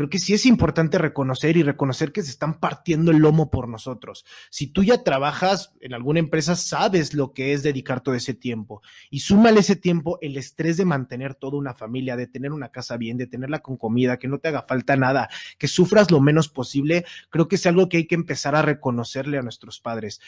creo 0.00 0.08
que 0.08 0.18
sí 0.18 0.32
es 0.32 0.46
importante 0.46 0.96
reconocer 0.96 1.58
y 1.58 1.62
reconocer 1.62 2.10
que 2.10 2.22
se 2.22 2.30
están 2.30 2.58
partiendo 2.58 3.10
el 3.10 3.18
lomo 3.18 3.50
por 3.50 3.68
nosotros. 3.68 4.24
Si 4.48 4.66
tú 4.66 4.82
ya 4.82 5.04
trabajas 5.04 5.74
en 5.82 5.92
alguna 5.92 6.20
empresa, 6.20 6.56
sabes 6.56 7.12
lo 7.12 7.34
que 7.34 7.52
es 7.52 7.62
dedicar 7.62 8.00
todo 8.00 8.14
ese 8.14 8.32
tiempo. 8.32 8.80
Y 9.10 9.20
súmale 9.20 9.60
ese 9.60 9.76
tiempo 9.76 10.16
el 10.22 10.38
estrés 10.38 10.78
de 10.78 10.86
mantener 10.86 11.34
toda 11.34 11.58
una 11.58 11.74
familia, 11.74 12.16
de 12.16 12.26
tener 12.26 12.52
una 12.52 12.70
casa 12.70 12.96
bien, 12.96 13.18
de 13.18 13.26
tenerla 13.26 13.58
con 13.58 13.76
comida, 13.76 14.18
que 14.18 14.26
no 14.26 14.38
te 14.38 14.48
haga 14.48 14.64
falta 14.66 14.96
nada, 14.96 15.28
que 15.58 15.68
sufras 15.68 16.10
lo 16.10 16.18
menos 16.22 16.48
posible. 16.48 17.04
Creo 17.28 17.46
que 17.46 17.56
es 17.56 17.66
algo 17.66 17.90
que 17.90 17.98
hay 17.98 18.06
que 18.06 18.14
empezar 18.14 18.54
a 18.54 18.62
reconocerle 18.62 19.36
a 19.36 19.42
nuestros 19.42 19.80
padres 19.80 20.22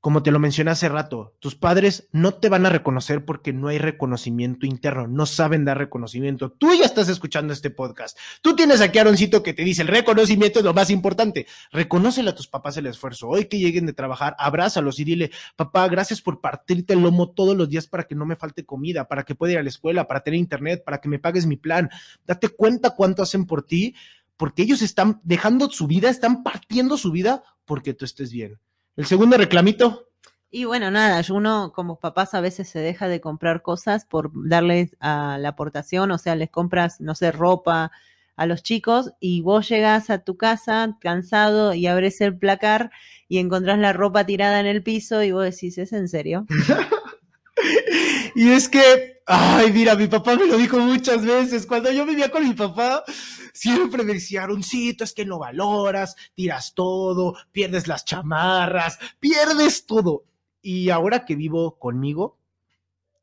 como 0.00 0.22
te 0.22 0.30
lo 0.30 0.38
mencioné 0.38 0.70
hace 0.70 0.88
rato, 0.88 1.34
tus 1.40 1.56
padres 1.56 2.08
no 2.10 2.32
te 2.32 2.48
van 2.48 2.64
a 2.64 2.70
reconocer 2.70 3.26
porque 3.26 3.52
no 3.52 3.68
hay 3.68 3.76
reconocimiento 3.76 4.64
interno, 4.64 5.06
no 5.06 5.26
saben 5.26 5.66
dar 5.66 5.76
reconocimiento. 5.76 6.50
Tú 6.52 6.72
ya 6.72 6.86
estás 6.86 7.10
escuchando 7.10 7.52
este 7.52 7.68
podcast. 7.68 8.18
Tú 8.40 8.56
tienes 8.56 8.80
aquí 8.80 8.96
a 8.96 9.02
Aroncito 9.02 9.42
que 9.42 9.52
te 9.52 9.62
dice 9.62 9.82
el 9.82 9.88
reconocimiento 9.88 10.60
es 10.60 10.64
lo 10.64 10.72
más 10.72 10.88
importante. 10.88 11.46
Reconócele 11.70 12.30
a 12.30 12.34
tus 12.34 12.48
papás 12.48 12.78
el 12.78 12.86
esfuerzo. 12.86 13.28
Hoy 13.28 13.44
que 13.44 13.58
lleguen 13.58 13.84
de 13.84 13.92
trabajar, 13.92 14.34
abrázalos 14.38 14.98
y 15.00 15.04
dile, 15.04 15.30
papá, 15.54 15.86
gracias 15.88 16.22
por 16.22 16.40
partirte 16.40 16.94
el 16.94 17.00
lomo 17.00 17.30
todos 17.32 17.54
los 17.54 17.68
días 17.68 17.86
para 17.86 18.04
que 18.04 18.14
no 18.14 18.24
me 18.24 18.36
falte 18.36 18.64
comida, 18.64 19.06
para 19.06 19.24
que 19.24 19.34
pueda 19.34 19.52
ir 19.52 19.58
a 19.58 19.62
la 19.62 19.68
escuela, 19.68 20.06
para 20.06 20.20
tener 20.20 20.40
internet, 20.40 20.82
para 20.82 21.02
que 21.02 21.10
me 21.10 21.18
pagues 21.18 21.44
mi 21.44 21.56
plan. 21.56 21.90
Date 22.26 22.48
cuenta 22.48 22.90
cuánto 22.96 23.22
hacen 23.22 23.44
por 23.44 23.64
ti, 23.64 23.94
porque 24.38 24.62
ellos 24.62 24.80
están 24.80 25.20
dejando 25.24 25.68
su 25.68 25.86
vida, 25.86 26.08
están 26.08 26.42
partiendo 26.42 26.96
su 26.96 27.12
vida 27.12 27.42
porque 27.66 27.92
tú 27.92 28.06
estés 28.06 28.32
bien. 28.32 28.58
El 28.96 29.06
segundo 29.06 29.36
reclamito. 29.36 30.08
Y 30.50 30.64
bueno, 30.64 30.90
nada, 30.90 31.22
uno 31.32 31.72
como 31.72 32.00
papás 32.00 32.34
a 32.34 32.40
veces 32.40 32.68
se 32.68 32.80
deja 32.80 33.06
de 33.06 33.20
comprar 33.20 33.62
cosas 33.62 34.04
por 34.04 34.32
darles 34.48 34.96
a 34.98 35.38
la 35.38 35.50
aportación, 35.50 36.10
o 36.10 36.18
sea, 36.18 36.34
les 36.34 36.50
compras, 36.50 37.00
no 37.00 37.14
sé, 37.14 37.30
ropa 37.30 37.92
a 38.34 38.46
los 38.46 38.62
chicos 38.62 39.12
y 39.20 39.42
vos 39.42 39.68
llegas 39.68 40.10
a 40.10 40.24
tu 40.24 40.36
casa 40.36 40.96
cansado 41.00 41.74
y 41.74 41.86
abres 41.86 42.20
el 42.20 42.36
placar 42.36 42.90
y 43.28 43.38
encontrás 43.38 43.78
la 43.78 43.92
ropa 43.92 44.26
tirada 44.26 44.58
en 44.58 44.66
el 44.66 44.82
piso 44.82 45.22
y 45.22 45.30
vos 45.30 45.44
decís, 45.44 45.78
¿es 45.78 45.92
en 45.92 46.08
serio? 46.08 46.46
y 48.34 48.48
es 48.48 48.68
que, 48.68 49.22
ay, 49.26 49.70
mira, 49.72 49.94
mi 49.94 50.08
papá 50.08 50.34
me 50.34 50.46
lo 50.46 50.56
dijo 50.56 50.78
muchas 50.78 51.24
veces, 51.24 51.64
cuando 51.64 51.92
yo 51.92 52.04
vivía 52.06 52.30
con 52.30 52.48
mi 52.48 52.54
papá, 52.54 53.04
siempre 53.52 54.02
me 54.02 54.14
decía, 54.14 54.44
Aroncito, 54.44 55.04
es 55.04 55.12
que 55.12 55.24
no 55.24 55.38
valoras, 55.38 56.16
tiras 56.34 56.74
todo, 56.74 57.36
pierdes 57.52 57.86
las 57.88 58.04
chamarras, 58.04 58.98
pierdes 59.18 59.86
todo. 59.86 60.24
Y 60.62 60.90
ahora 60.90 61.24
que 61.24 61.36
vivo 61.36 61.78
conmigo, 61.78 62.38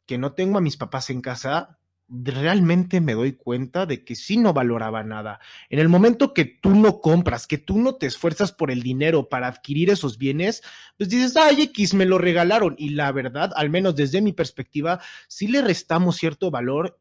que 0.06 0.18
no 0.18 0.34
tengo 0.34 0.58
a 0.58 0.62
mis 0.62 0.78
papás 0.78 1.10
en 1.10 1.22
casa, 1.22 1.78
realmente 2.10 3.02
me 3.02 3.14
doy 3.14 3.34
cuenta 3.34 3.86
de 3.86 4.04
que 4.04 4.16
sí 4.16 4.38
no 4.38 4.54
valoraba 4.54 5.04
nada. 5.04 5.40
En 5.70 5.80
el 5.80 5.90
momento 5.90 6.34
que 6.34 6.46
tú 6.46 6.70
no 6.70 7.02
compras, 7.02 7.48
que 7.48 7.58
tú 7.58 7.78
no 7.80 7.96
te 7.96 8.06
esfuerzas 8.06 8.52
por 8.52 8.72
el 8.72 8.82
dinero 8.82 9.28
para 9.30 9.48
adquirir 9.48 9.90
esos 9.90 10.18
bienes, 10.18 10.64
pues 10.98 11.10
dices, 11.10 11.36
ay, 11.36 11.64
X, 11.64 11.94
me 11.94 12.06
lo 12.06 12.18
regalaron. 12.18 12.76
Y 12.78 12.90
la 12.90 13.12
verdad, 13.12 13.52
al 13.56 13.70
menos 13.70 13.96
desde 13.96 14.22
mi 14.22 14.34
perspectiva, 14.34 15.02
sí 15.28 15.48
le 15.48 15.62
restamos 15.62 16.16
cierto 16.16 16.50
valor 16.50 16.98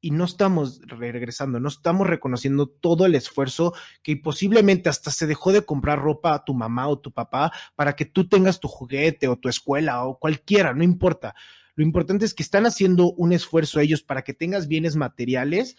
y 0.00 0.10
no 0.10 0.24
estamos 0.24 0.80
regresando, 0.86 1.58
no 1.58 1.68
estamos 1.68 2.06
reconociendo 2.06 2.66
todo 2.68 3.06
el 3.06 3.14
esfuerzo 3.14 3.74
que 4.02 4.16
posiblemente 4.16 4.88
hasta 4.88 5.10
se 5.10 5.26
dejó 5.26 5.52
de 5.52 5.64
comprar 5.64 6.00
ropa 6.00 6.34
a 6.34 6.44
tu 6.44 6.54
mamá 6.54 6.88
o 6.88 6.98
tu 6.98 7.12
papá 7.12 7.52
para 7.74 7.96
que 7.96 8.04
tú 8.04 8.28
tengas 8.28 8.60
tu 8.60 8.68
juguete 8.68 9.28
o 9.28 9.36
tu 9.36 9.48
escuela 9.48 10.04
o 10.04 10.18
cualquiera, 10.18 10.74
no 10.74 10.84
importa. 10.84 11.34
Lo 11.74 11.84
importante 11.84 12.24
es 12.24 12.34
que 12.34 12.42
están 12.42 12.66
haciendo 12.66 13.12
un 13.12 13.32
esfuerzo 13.32 13.80
ellos 13.80 14.02
para 14.02 14.22
que 14.22 14.34
tengas 14.34 14.68
bienes 14.68 14.96
materiales 14.96 15.76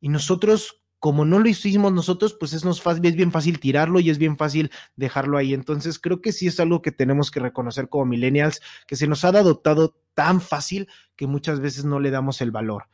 y 0.00 0.08
nosotros, 0.08 0.82
como 0.98 1.24
no 1.24 1.38
lo 1.38 1.48
hicimos 1.48 1.92
nosotros, 1.92 2.36
pues 2.38 2.52
es, 2.52 2.64
nos 2.64 2.82
es 2.86 3.14
bien 3.14 3.30
fácil 3.32 3.60
tirarlo 3.60 4.00
y 4.00 4.10
es 4.10 4.18
bien 4.18 4.36
fácil 4.36 4.70
dejarlo 4.96 5.36
ahí. 5.36 5.52
Entonces 5.52 5.98
creo 5.98 6.20
que 6.22 6.32
sí 6.32 6.46
es 6.46 6.60
algo 6.60 6.80
que 6.80 6.92
tenemos 6.92 7.30
que 7.30 7.40
reconocer 7.40 7.88
como 7.88 8.06
millennials, 8.06 8.60
que 8.86 8.96
se 8.96 9.06
nos 9.06 9.24
ha 9.24 9.28
adoptado 9.28 9.96
tan 10.14 10.40
fácil 10.40 10.88
que 11.14 11.26
muchas 11.26 11.60
veces 11.60 11.84
no 11.84 12.00
le 12.00 12.10
damos 12.10 12.40
el 12.40 12.50
valor. 12.50 12.84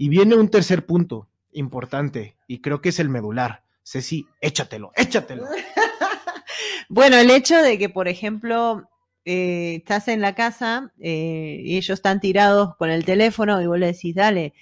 Y 0.00 0.08
viene 0.08 0.34
un 0.34 0.48
tercer 0.48 0.86
punto 0.86 1.28
importante 1.52 2.34
y 2.46 2.62
creo 2.62 2.80
que 2.80 2.88
es 2.88 2.98
el 3.00 3.10
medular. 3.10 3.64
Ceci, 3.84 4.26
échatelo, 4.40 4.92
échatelo. 4.96 5.44
bueno, 6.88 7.18
el 7.18 7.28
hecho 7.28 7.60
de 7.60 7.76
que, 7.76 7.90
por 7.90 8.08
ejemplo, 8.08 8.88
eh, 9.26 9.74
estás 9.76 10.08
en 10.08 10.22
la 10.22 10.34
casa 10.34 10.90
eh, 11.00 11.60
y 11.62 11.76
ellos 11.76 11.98
están 11.98 12.18
tirados 12.18 12.76
con 12.76 12.88
el 12.88 13.04
teléfono 13.04 13.60
y 13.60 13.66
vos 13.66 13.78
le 13.78 13.92
decís, 13.92 14.14
dale, 14.14 14.54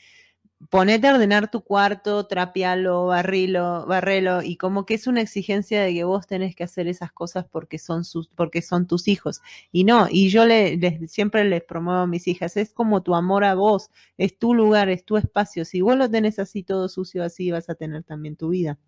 ponete 0.70 1.06
a 1.06 1.14
ordenar 1.14 1.50
tu 1.50 1.62
cuarto, 1.62 2.26
trapealo, 2.26 3.06
barrilo, 3.06 3.86
barrelo, 3.86 4.42
y 4.42 4.56
como 4.56 4.84
que 4.86 4.94
es 4.94 5.06
una 5.06 5.20
exigencia 5.20 5.82
de 5.82 5.94
que 5.94 6.04
vos 6.04 6.26
tenés 6.26 6.56
que 6.56 6.64
hacer 6.64 6.88
esas 6.88 7.12
cosas 7.12 7.46
porque 7.50 7.78
son 7.78 8.04
sus, 8.04 8.28
porque 8.28 8.60
son 8.60 8.86
tus 8.86 9.08
hijos. 9.08 9.40
Y 9.72 9.84
no, 9.84 10.08
y 10.10 10.30
yo 10.30 10.46
le, 10.46 11.06
siempre 11.08 11.44
les 11.44 11.62
promuevo 11.62 12.00
a 12.00 12.06
mis 12.06 12.26
hijas, 12.26 12.56
es 12.56 12.72
como 12.72 13.02
tu 13.02 13.14
amor 13.14 13.44
a 13.44 13.54
vos, 13.54 13.90
es 14.16 14.38
tu 14.38 14.54
lugar, 14.54 14.88
es 14.88 15.04
tu 15.04 15.16
espacio. 15.16 15.64
Si 15.64 15.80
vos 15.80 15.96
lo 15.96 16.10
tenés 16.10 16.38
así 16.38 16.62
todo 16.62 16.88
sucio, 16.88 17.22
así 17.22 17.50
vas 17.50 17.70
a 17.70 17.74
tener 17.74 18.02
también 18.02 18.36
tu 18.36 18.50
vida. 18.50 18.78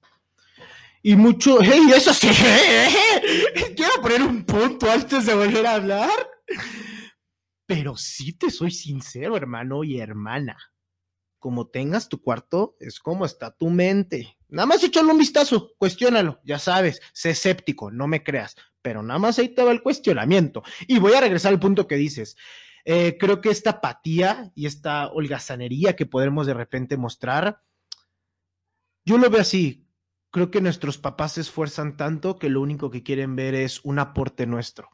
Y 1.03 1.17
mucho, 1.17 1.59
hey, 1.63 1.81
eso 1.95 2.13
sí, 2.13 2.29
quiero 3.77 4.03
poner 4.03 4.23
un 4.23 4.45
punto 4.45 4.91
antes 4.91 5.25
de 5.25 5.35
volver 5.35 5.67
a 5.67 5.75
hablar. 5.77 6.11
Pero 7.65 7.97
sí 7.97 8.33
te 8.33 8.51
soy 8.51 8.73
sincero, 8.73 9.37
hermano 9.37 9.83
y 9.85 9.99
hermana. 9.99 10.59
Como 11.41 11.67
tengas 11.67 12.09
tu 12.09 12.23
cuarto, 12.23 12.77
es 12.79 13.01
como 13.01 13.25
está 13.25 13.51
tu 13.51 13.71
mente. 13.71 14.37
Nada 14.49 14.67
más 14.67 14.85
échale 14.85 15.11
un 15.11 15.19
vistazo, 15.19 15.73
cuestiónalo, 15.79 16.41
ya 16.45 16.59
sabes, 16.59 17.01
sé 17.13 17.31
escéptico, 17.31 17.91
no 17.91 18.07
me 18.07 18.23
creas, 18.23 18.57
pero 18.83 19.03
nada 19.03 19.19
más 19.19 19.39
ahí 19.39 19.49
te 19.49 19.65
va 19.65 19.73
el 19.73 19.83
cuestionamiento. 19.83 20.63
Y 20.87 20.99
voy 20.99 21.15
a 21.15 21.21
regresar 21.21 21.53
al 21.53 21.59
punto 21.61 21.87
que 21.89 21.97
dices. 21.97 22.37
Eh, 22.85 23.17
creo 23.19 23.41
que 23.41 23.51
esta 23.51 23.71
apatía 23.71 24.53
y 24.55 24.67
esta 24.67 25.09
holgazanería 25.09 25.97
que 25.97 26.07
podemos 26.07 26.47
de 26.47 26.55
repente 26.55 26.97
mostrar, 26.97 27.63
yo 29.05 29.19
lo 29.19 29.31
veo 29.31 29.41
así, 29.41 29.87
creo 30.31 30.51
que 30.51 30.61
nuestros 30.61 30.99
papás 30.99 31.33
se 31.33 31.41
esfuerzan 31.41 31.97
tanto 31.97 32.39
que 32.39 32.49
lo 32.49 32.61
único 32.61 32.91
que 32.91 33.03
quieren 33.03 33.37
ver 33.37 33.55
es 33.55 33.85
un 33.85 33.99
aporte 33.99 34.47
nuestro. 34.47 34.91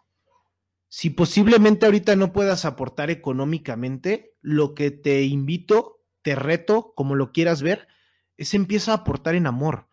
Si 0.88 1.10
posiblemente 1.10 1.86
ahorita 1.86 2.16
no 2.16 2.32
puedas 2.32 2.64
aportar 2.64 3.10
económicamente, 3.10 4.34
lo 4.40 4.74
que 4.74 4.90
te 4.90 5.22
invito, 5.24 5.95
te 6.26 6.34
reto, 6.34 6.92
como 6.96 7.14
lo 7.14 7.30
quieras 7.30 7.62
ver, 7.62 7.86
es 8.36 8.52
empieza 8.54 8.90
a 8.90 8.96
aportar 8.96 9.36
en 9.36 9.46
amor. 9.46 9.86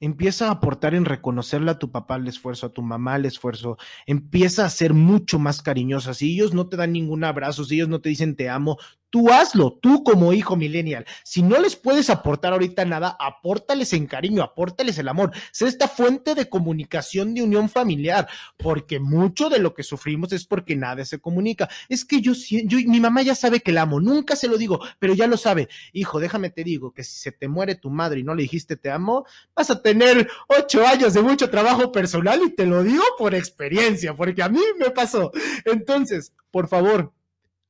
Empieza 0.00 0.48
a 0.48 0.52
aportar 0.52 0.94
en 0.94 1.04
reconocerle 1.04 1.72
a 1.72 1.78
tu 1.78 1.92
papá 1.92 2.16
el 2.16 2.26
esfuerzo, 2.26 2.64
a 2.64 2.72
tu 2.72 2.80
mamá 2.80 3.16
el 3.16 3.26
esfuerzo. 3.26 3.76
Empieza 4.06 4.64
a 4.64 4.70
ser 4.70 4.94
mucho 4.94 5.38
más 5.38 5.60
cariñosa. 5.60 6.14
Si 6.14 6.32
ellos 6.32 6.54
no 6.54 6.70
te 6.70 6.78
dan 6.78 6.94
ningún 6.94 7.22
abrazo, 7.22 7.66
si 7.66 7.74
ellos 7.74 7.90
no 7.90 8.00
te 8.00 8.08
dicen 8.08 8.34
te 8.34 8.48
amo, 8.48 8.78
Tú 9.14 9.30
hazlo, 9.30 9.78
tú 9.80 10.02
como 10.02 10.32
hijo 10.32 10.56
millennial. 10.56 11.06
Si 11.22 11.40
no 11.40 11.60
les 11.60 11.76
puedes 11.76 12.10
aportar 12.10 12.52
ahorita 12.52 12.84
nada, 12.84 13.16
apórtales 13.20 13.92
en 13.92 14.08
cariño, 14.08 14.42
apórtales 14.42 14.98
el 14.98 15.06
amor. 15.06 15.30
Sé 15.52 15.68
esta 15.68 15.86
fuente 15.86 16.34
de 16.34 16.48
comunicación 16.48 17.32
de 17.32 17.42
unión 17.42 17.68
familiar, 17.68 18.26
porque 18.56 18.98
mucho 18.98 19.50
de 19.50 19.60
lo 19.60 19.72
que 19.72 19.84
sufrimos 19.84 20.32
es 20.32 20.46
porque 20.46 20.74
nada 20.74 21.04
se 21.04 21.20
comunica. 21.20 21.68
Es 21.88 22.04
que 22.04 22.20
yo, 22.20 22.32
yo 22.64 22.78
mi 22.88 22.98
mamá 22.98 23.22
ya 23.22 23.36
sabe 23.36 23.60
que 23.60 23.70
la 23.70 23.82
amo, 23.82 24.00
nunca 24.00 24.34
se 24.34 24.48
lo 24.48 24.58
digo, 24.58 24.80
pero 24.98 25.14
ya 25.14 25.28
lo 25.28 25.36
sabe. 25.36 25.68
Hijo, 25.92 26.18
déjame 26.18 26.50
te 26.50 26.64
digo 26.64 26.92
que 26.92 27.04
si 27.04 27.16
se 27.16 27.30
te 27.30 27.46
muere 27.46 27.76
tu 27.76 27.90
madre 27.90 28.18
y 28.18 28.24
no 28.24 28.34
le 28.34 28.42
dijiste 28.42 28.74
te 28.74 28.90
amo, 28.90 29.26
vas 29.54 29.70
a 29.70 29.80
tener 29.80 30.28
ocho 30.48 30.84
años 30.84 31.14
de 31.14 31.22
mucho 31.22 31.48
trabajo 31.50 31.92
personal 31.92 32.40
y 32.44 32.50
te 32.50 32.66
lo 32.66 32.82
digo 32.82 33.04
por 33.16 33.36
experiencia, 33.36 34.16
porque 34.16 34.42
a 34.42 34.48
mí 34.48 34.58
me 34.80 34.90
pasó. 34.90 35.30
Entonces, 35.64 36.32
por 36.50 36.66
favor, 36.66 37.12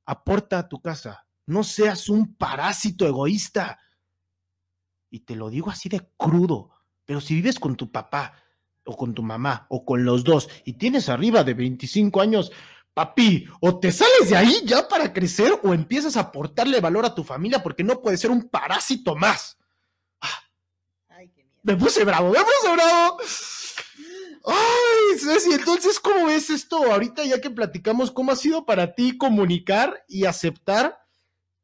aporta 0.06 0.60
a 0.60 0.68
tu 0.70 0.80
casa 0.80 1.24
no 1.46 1.64
seas 1.64 2.08
un 2.08 2.34
parásito 2.34 3.06
egoísta. 3.06 3.78
Y 5.10 5.20
te 5.20 5.36
lo 5.36 5.50
digo 5.50 5.70
así 5.70 5.88
de 5.88 6.08
crudo, 6.16 6.70
pero 7.04 7.20
si 7.20 7.34
vives 7.34 7.58
con 7.58 7.76
tu 7.76 7.90
papá 7.92 8.32
o 8.84 8.96
con 8.96 9.14
tu 9.14 9.22
mamá 9.22 9.66
o 9.70 9.84
con 9.84 10.04
los 10.04 10.24
dos 10.24 10.48
y 10.64 10.74
tienes 10.74 11.08
arriba 11.08 11.44
de 11.44 11.54
25 11.54 12.20
años, 12.20 12.52
papi, 12.92 13.46
o 13.60 13.78
te 13.78 13.92
sales 13.92 14.30
de 14.30 14.36
ahí 14.36 14.62
ya 14.64 14.88
para 14.88 15.12
crecer 15.12 15.58
o 15.62 15.74
empiezas 15.74 16.16
a 16.16 16.20
aportarle 16.20 16.80
valor 16.80 17.04
a 17.04 17.14
tu 17.14 17.24
familia 17.24 17.62
porque 17.62 17.84
no 17.84 18.00
puedes 18.00 18.20
ser 18.20 18.30
un 18.30 18.48
parásito 18.48 19.14
más. 19.14 19.58
Ah, 20.20 20.40
Ay, 21.08 21.28
qué 21.28 21.44
miedo. 21.44 21.60
Me 21.62 21.76
puse 21.76 22.04
bravo, 22.04 22.30
me 22.30 22.38
puse 22.38 22.72
bravo. 22.74 23.18
Ay, 24.46 25.18
Ceci, 25.18 25.52
entonces, 25.52 25.98
¿cómo 25.98 26.26
ves 26.26 26.50
esto? 26.50 26.92
Ahorita 26.92 27.24
ya 27.24 27.40
que 27.40 27.50
platicamos, 27.50 28.10
¿cómo 28.10 28.32
ha 28.32 28.36
sido 28.36 28.66
para 28.66 28.94
ti 28.94 29.16
comunicar 29.16 30.04
y 30.06 30.26
aceptar 30.26 31.03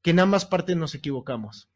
que 0.03 0.11
en 0.11 0.21
ambas 0.21 0.47
partes 0.47 0.77
nos 0.77 0.95
equivocamos. 0.95 1.69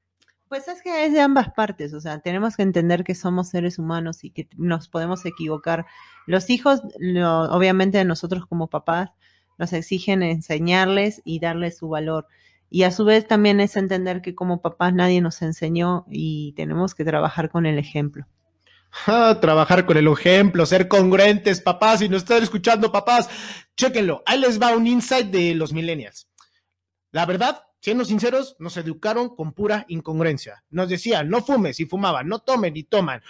Pues 0.48 0.68
es 0.68 0.82
que 0.82 1.06
es 1.06 1.12
de 1.12 1.20
ambas 1.20 1.52
partes, 1.52 1.94
o 1.94 2.00
sea, 2.00 2.20
tenemos 2.20 2.56
que 2.56 2.62
entender 2.62 3.02
que 3.02 3.14
somos 3.14 3.48
seres 3.48 3.78
humanos 3.78 4.24
y 4.24 4.30
que 4.30 4.48
nos 4.56 4.88
podemos 4.88 5.24
equivocar. 5.26 5.86
Los 6.26 6.50
hijos, 6.50 6.80
obviamente 6.94 8.04
nosotros 8.04 8.46
como 8.46 8.68
papás, 8.68 9.10
nos 9.58 9.72
exigen 9.72 10.22
enseñarles 10.22 11.22
y 11.24 11.40
darles 11.40 11.78
su 11.78 11.88
valor. 11.88 12.26
Y 12.70 12.82
a 12.82 12.90
su 12.90 13.04
vez 13.04 13.26
también 13.26 13.60
es 13.60 13.76
entender 13.76 14.20
que 14.20 14.34
como 14.34 14.60
papás 14.60 14.92
nadie 14.94 15.20
nos 15.20 15.42
enseñó 15.42 16.06
y 16.08 16.52
tenemos 16.56 16.94
que 16.94 17.04
trabajar 17.04 17.50
con 17.50 17.66
el 17.66 17.78
ejemplo. 17.78 18.26
Ah, 19.06 19.38
trabajar 19.40 19.86
con 19.86 19.96
el 19.96 20.06
ejemplo, 20.06 20.66
ser 20.66 20.88
congruentes, 20.88 21.60
papás, 21.60 21.98
si 22.00 22.08
no 22.08 22.16
están 22.16 22.42
escuchando, 22.42 22.92
papás, 22.92 23.28
chéquenlo. 23.76 24.22
Ahí 24.24 24.40
les 24.40 24.60
va 24.60 24.76
un 24.76 24.86
insight 24.86 25.26
de 25.28 25.54
los 25.54 25.72
millennials. 25.72 26.28
La 27.10 27.26
verdad, 27.26 27.62
siendo 27.84 28.06
sinceros, 28.06 28.56
nos 28.58 28.78
educaron 28.78 29.36
con 29.36 29.52
pura 29.52 29.84
incongruencia. 29.88 30.64
Nos 30.70 30.88
decían, 30.88 31.28
no 31.28 31.42
fumes 31.42 31.80
y 31.80 31.84
fumaban, 31.84 32.26
no 32.28 32.38
tomen 32.38 32.74
y 32.78 32.84
toman. 32.84 33.20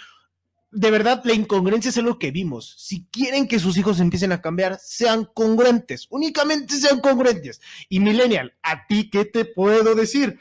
De 0.71 0.91
verdad, 0.91 1.21
la 1.25 1.33
incongruencia 1.33 1.89
es 1.89 1.97
lo 1.97 2.17
que 2.17 2.31
vimos. 2.31 2.73
Si 2.77 3.05
quieren 3.11 3.49
que 3.49 3.59
sus 3.59 3.75
hijos 3.75 3.99
empiecen 3.99 4.31
a 4.31 4.41
cambiar, 4.41 4.79
sean 4.81 5.25
congruentes, 5.25 6.07
únicamente 6.09 6.77
sean 6.77 7.01
congruentes. 7.01 7.59
Y 7.89 7.99
millennial, 7.99 8.53
¿a 8.63 8.87
ti 8.87 9.09
qué 9.09 9.25
te 9.25 9.43
puedo 9.43 9.93
decir? 9.93 10.39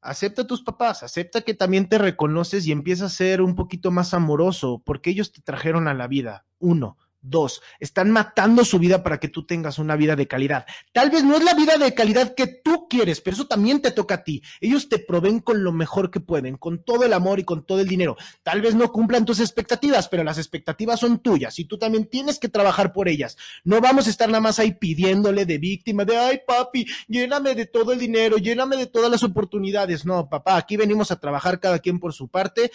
Acepta 0.00 0.42
a 0.42 0.46
tus 0.46 0.62
papás, 0.62 1.02
acepta 1.02 1.40
que 1.40 1.54
también 1.54 1.88
te 1.88 1.98
reconoces 1.98 2.64
y 2.64 2.70
empieza 2.70 3.06
a 3.06 3.08
ser 3.08 3.42
un 3.42 3.56
poquito 3.56 3.90
más 3.90 4.14
amoroso, 4.14 4.80
porque 4.86 5.10
ellos 5.10 5.32
te 5.32 5.42
trajeron 5.42 5.88
a 5.88 5.94
la 5.94 6.06
vida. 6.06 6.44
Uno. 6.60 6.96
Dos, 7.28 7.60
están 7.80 8.12
matando 8.12 8.64
su 8.64 8.78
vida 8.78 9.02
para 9.02 9.18
que 9.18 9.26
tú 9.26 9.44
tengas 9.44 9.80
una 9.80 9.96
vida 9.96 10.14
de 10.14 10.28
calidad. 10.28 10.64
Tal 10.92 11.10
vez 11.10 11.24
no 11.24 11.36
es 11.36 11.42
la 11.42 11.54
vida 11.54 11.76
de 11.76 11.92
calidad 11.92 12.36
que 12.36 12.46
tú 12.46 12.86
quieres, 12.88 13.20
pero 13.20 13.34
eso 13.34 13.48
también 13.48 13.82
te 13.82 13.90
toca 13.90 14.14
a 14.14 14.24
ti. 14.24 14.42
Ellos 14.60 14.88
te 14.88 15.00
proveen 15.00 15.40
con 15.40 15.64
lo 15.64 15.72
mejor 15.72 16.12
que 16.12 16.20
pueden, 16.20 16.56
con 16.56 16.84
todo 16.84 17.04
el 17.04 17.12
amor 17.12 17.40
y 17.40 17.44
con 17.44 17.66
todo 17.66 17.80
el 17.80 17.88
dinero. 17.88 18.16
Tal 18.44 18.60
vez 18.60 18.76
no 18.76 18.92
cumplan 18.92 19.24
tus 19.24 19.40
expectativas, 19.40 20.08
pero 20.08 20.22
las 20.22 20.38
expectativas 20.38 21.00
son 21.00 21.18
tuyas 21.18 21.58
y 21.58 21.64
tú 21.64 21.78
también 21.78 22.06
tienes 22.06 22.38
que 22.38 22.48
trabajar 22.48 22.92
por 22.92 23.08
ellas. 23.08 23.36
No 23.64 23.80
vamos 23.80 24.06
a 24.06 24.10
estar 24.10 24.28
nada 24.28 24.40
más 24.40 24.60
ahí 24.60 24.74
pidiéndole 24.74 25.46
de 25.46 25.58
víctima, 25.58 26.04
de, 26.04 26.16
ay 26.16 26.40
papi, 26.46 26.86
lléname 27.08 27.56
de 27.56 27.66
todo 27.66 27.92
el 27.92 27.98
dinero, 27.98 28.36
lléname 28.36 28.76
de 28.76 28.86
todas 28.86 29.10
las 29.10 29.24
oportunidades. 29.24 30.06
No, 30.06 30.28
papá, 30.28 30.56
aquí 30.56 30.76
venimos 30.76 31.10
a 31.10 31.18
trabajar 31.18 31.58
cada 31.58 31.80
quien 31.80 31.98
por 31.98 32.12
su 32.12 32.28
parte. 32.28 32.70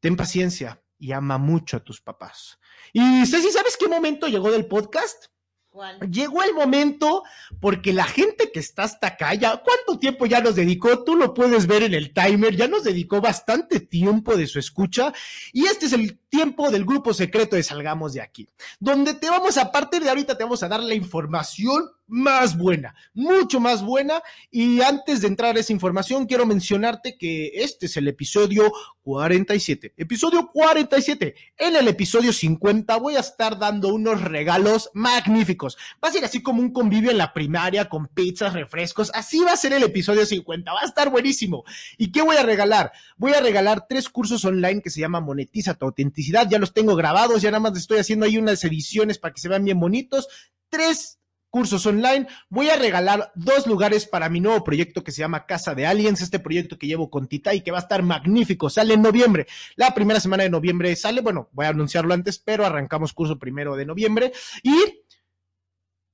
Ten 0.00 0.16
paciencia 0.16 0.82
y 0.98 1.12
ama 1.12 1.36
mucho 1.36 1.76
a 1.76 1.80
tus 1.80 2.00
papás. 2.00 2.58
Y 2.92 3.26
Ceci, 3.26 3.50
¿sabes 3.50 3.76
qué 3.76 3.88
momento 3.88 4.28
llegó 4.28 4.50
del 4.50 4.66
podcast? 4.66 5.26
¿Cuál? 5.70 5.98
Llegó 6.10 6.42
el 6.42 6.52
momento 6.52 7.22
porque 7.58 7.94
la 7.94 8.04
gente 8.04 8.52
que 8.52 8.60
está 8.60 8.82
hasta 8.82 9.06
acá, 9.06 9.32
ya, 9.32 9.62
¿cuánto 9.62 9.98
tiempo 9.98 10.26
ya 10.26 10.42
nos 10.42 10.54
dedicó? 10.54 11.02
Tú 11.02 11.16
lo 11.16 11.32
puedes 11.32 11.66
ver 11.66 11.82
en 11.82 11.94
el 11.94 12.12
timer, 12.12 12.54
ya 12.54 12.68
nos 12.68 12.84
dedicó 12.84 13.22
bastante 13.22 13.80
tiempo 13.80 14.36
de 14.36 14.46
su 14.46 14.58
escucha 14.58 15.14
y 15.54 15.64
este 15.64 15.86
es 15.86 15.94
el 15.94 16.21
tiempo 16.32 16.70
del 16.70 16.86
grupo 16.86 17.12
secreto 17.12 17.56
de 17.56 17.62
Salgamos 17.62 18.14
de 18.14 18.22
aquí, 18.22 18.48
donde 18.80 19.12
te 19.12 19.28
vamos 19.28 19.58
a 19.58 19.70
partir 19.70 20.02
de 20.02 20.08
ahorita 20.08 20.34
te 20.34 20.44
vamos 20.44 20.62
a 20.62 20.68
dar 20.68 20.80
la 20.80 20.94
información 20.94 21.90
más 22.06 22.56
buena, 22.56 22.94
mucho 23.14 23.60
más 23.60 23.82
buena. 23.82 24.22
Y 24.50 24.80
antes 24.80 25.20
de 25.20 25.28
entrar 25.28 25.56
a 25.56 25.60
esa 25.60 25.72
información, 25.72 26.26
quiero 26.26 26.46
mencionarte 26.46 27.16
que 27.16 27.52
este 27.54 27.86
es 27.86 27.96
el 27.96 28.08
episodio 28.08 28.72
47. 29.02 29.94
Episodio 29.96 30.48
47. 30.52 31.34
En 31.58 31.76
el 31.76 31.88
episodio 31.88 32.32
50 32.32 32.96
voy 32.96 33.16
a 33.16 33.20
estar 33.20 33.58
dando 33.58 33.88
unos 33.88 34.20
regalos 34.22 34.90
magníficos. 34.94 35.76
Va 36.02 36.08
a 36.08 36.12
ser 36.12 36.24
así 36.24 36.42
como 36.42 36.60
un 36.60 36.72
convivio 36.72 37.10
en 37.10 37.18
la 37.18 37.32
primaria 37.32 37.88
con 37.88 38.08
pizzas, 38.08 38.52
refrescos. 38.52 39.10
Así 39.14 39.40
va 39.40 39.52
a 39.52 39.56
ser 39.56 39.72
el 39.72 39.82
episodio 39.82 40.26
50. 40.26 40.72
Va 40.72 40.80
a 40.80 40.86
estar 40.86 41.10
buenísimo. 41.10 41.64
¿Y 41.96 42.12
qué 42.12 42.22
voy 42.22 42.36
a 42.36 42.42
regalar? 42.42 42.92
Voy 43.16 43.32
a 43.32 43.40
regalar 43.40 43.86
tres 43.88 44.08
cursos 44.08 44.44
online 44.44 44.82
que 44.82 44.90
se 44.90 45.00
llama 45.00 45.20
Monetiza 45.20 45.74
tu 45.74 45.86
autenticidad. 45.86 46.21
Ya 46.30 46.58
los 46.58 46.72
tengo 46.72 46.96
grabados, 46.96 47.42
ya 47.42 47.50
nada 47.50 47.60
más 47.60 47.76
estoy 47.76 47.98
haciendo 47.98 48.26
ahí 48.26 48.38
unas 48.38 48.62
ediciones 48.64 49.18
para 49.18 49.34
que 49.34 49.40
se 49.40 49.48
vean 49.48 49.64
bien 49.64 49.80
bonitos. 49.80 50.28
Tres 50.68 51.18
cursos 51.52 51.84
online. 51.84 52.26
Voy 52.48 52.70
a 52.70 52.76
regalar 52.76 53.30
dos 53.34 53.66
lugares 53.66 54.06
para 54.06 54.30
mi 54.30 54.40
nuevo 54.40 54.64
proyecto 54.64 55.04
que 55.04 55.12
se 55.12 55.20
llama 55.20 55.44
Casa 55.44 55.74
de 55.74 55.86
Aliens, 55.86 56.22
este 56.22 56.38
proyecto 56.38 56.78
que 56.78 56.86
llevo 56.86 57.10
con 57.10 57.28
Tita 57.28 57.54
y 57.54 57.60
que 57.60 57.70
va 57.70 57.78
a 57.78 57.82
estar 57.82 58.02
magnífico. 58.02 58.70
Sale 58.70 58.94
en 58.94 59.02
noviembre. 59.02 59.46
La 59.76 59.94
primera 59.94 60.18
semana 60.18 60.44
de 60.44 60.50
noviembre 60.50 60.96
sale, 60.96 61.20
bueno, 61.20 61.50
voy 61.52 61.66
a 61.66 61.68
anunciarlo 61.68 62.14
antes, 62.14 62.38
pero 62.38 62.64
arrancamos 62.64 63.12
curso 63.12 63.38
primero 63.38 63.76
de 63.76 63.84
noviembre 63.84 64.32
y 64.62 64.74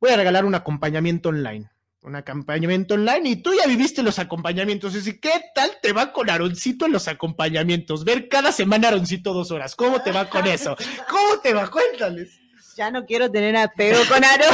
voy 0.01 0.11
a 0.11 0.17
regalar 0.17 0.45
un 0.45 0.57
acompañamiento 0.57 1.29
online. 1.29 1.71
Un 2.03 2.15
acompañamiento 2.15 2.95
online 2.95 3.31
y 3.31 3.37
tú 3.37 3.53
ya 3.55 3.67
viviste 3.67 4.03
los 4.03 4.19
acompañamientos. 4.19 4.95
¿Y 5.07 5.19
qué 5.19 5.33
tal 5.55 5.71
te 5.83 5.93
va 5.93 6.13
con 6.13 6.31
Aroncito 6.31 6.87
en 6.87 6.93
los 6.93 7.09
acompañamientos? 7.09 8.05
Ver 8.05 8.29
cada 8.29 8.53
semana 8.53 8.89
Aroncito 8.89 9.33
dos 9.33 9.51
horas. 9.51 9.75
¿Cómo 9.75 10.01
te 10.01 10.13
va 10.13 10.31
con 10.31 10.47
eso? 10.47 10.77
¿Cómo 11.11 11.41
te 11.41 11.53
va? 11.53 11.69
Cuéntales. 11.69 12.39
Ya 12.77 12.91
no 12.93 13.05
quiero 13.05 13.31
tener 13.31 13.57
apego 13.57 13.99
con 14.09 14.23
Aro. 14.25 14.47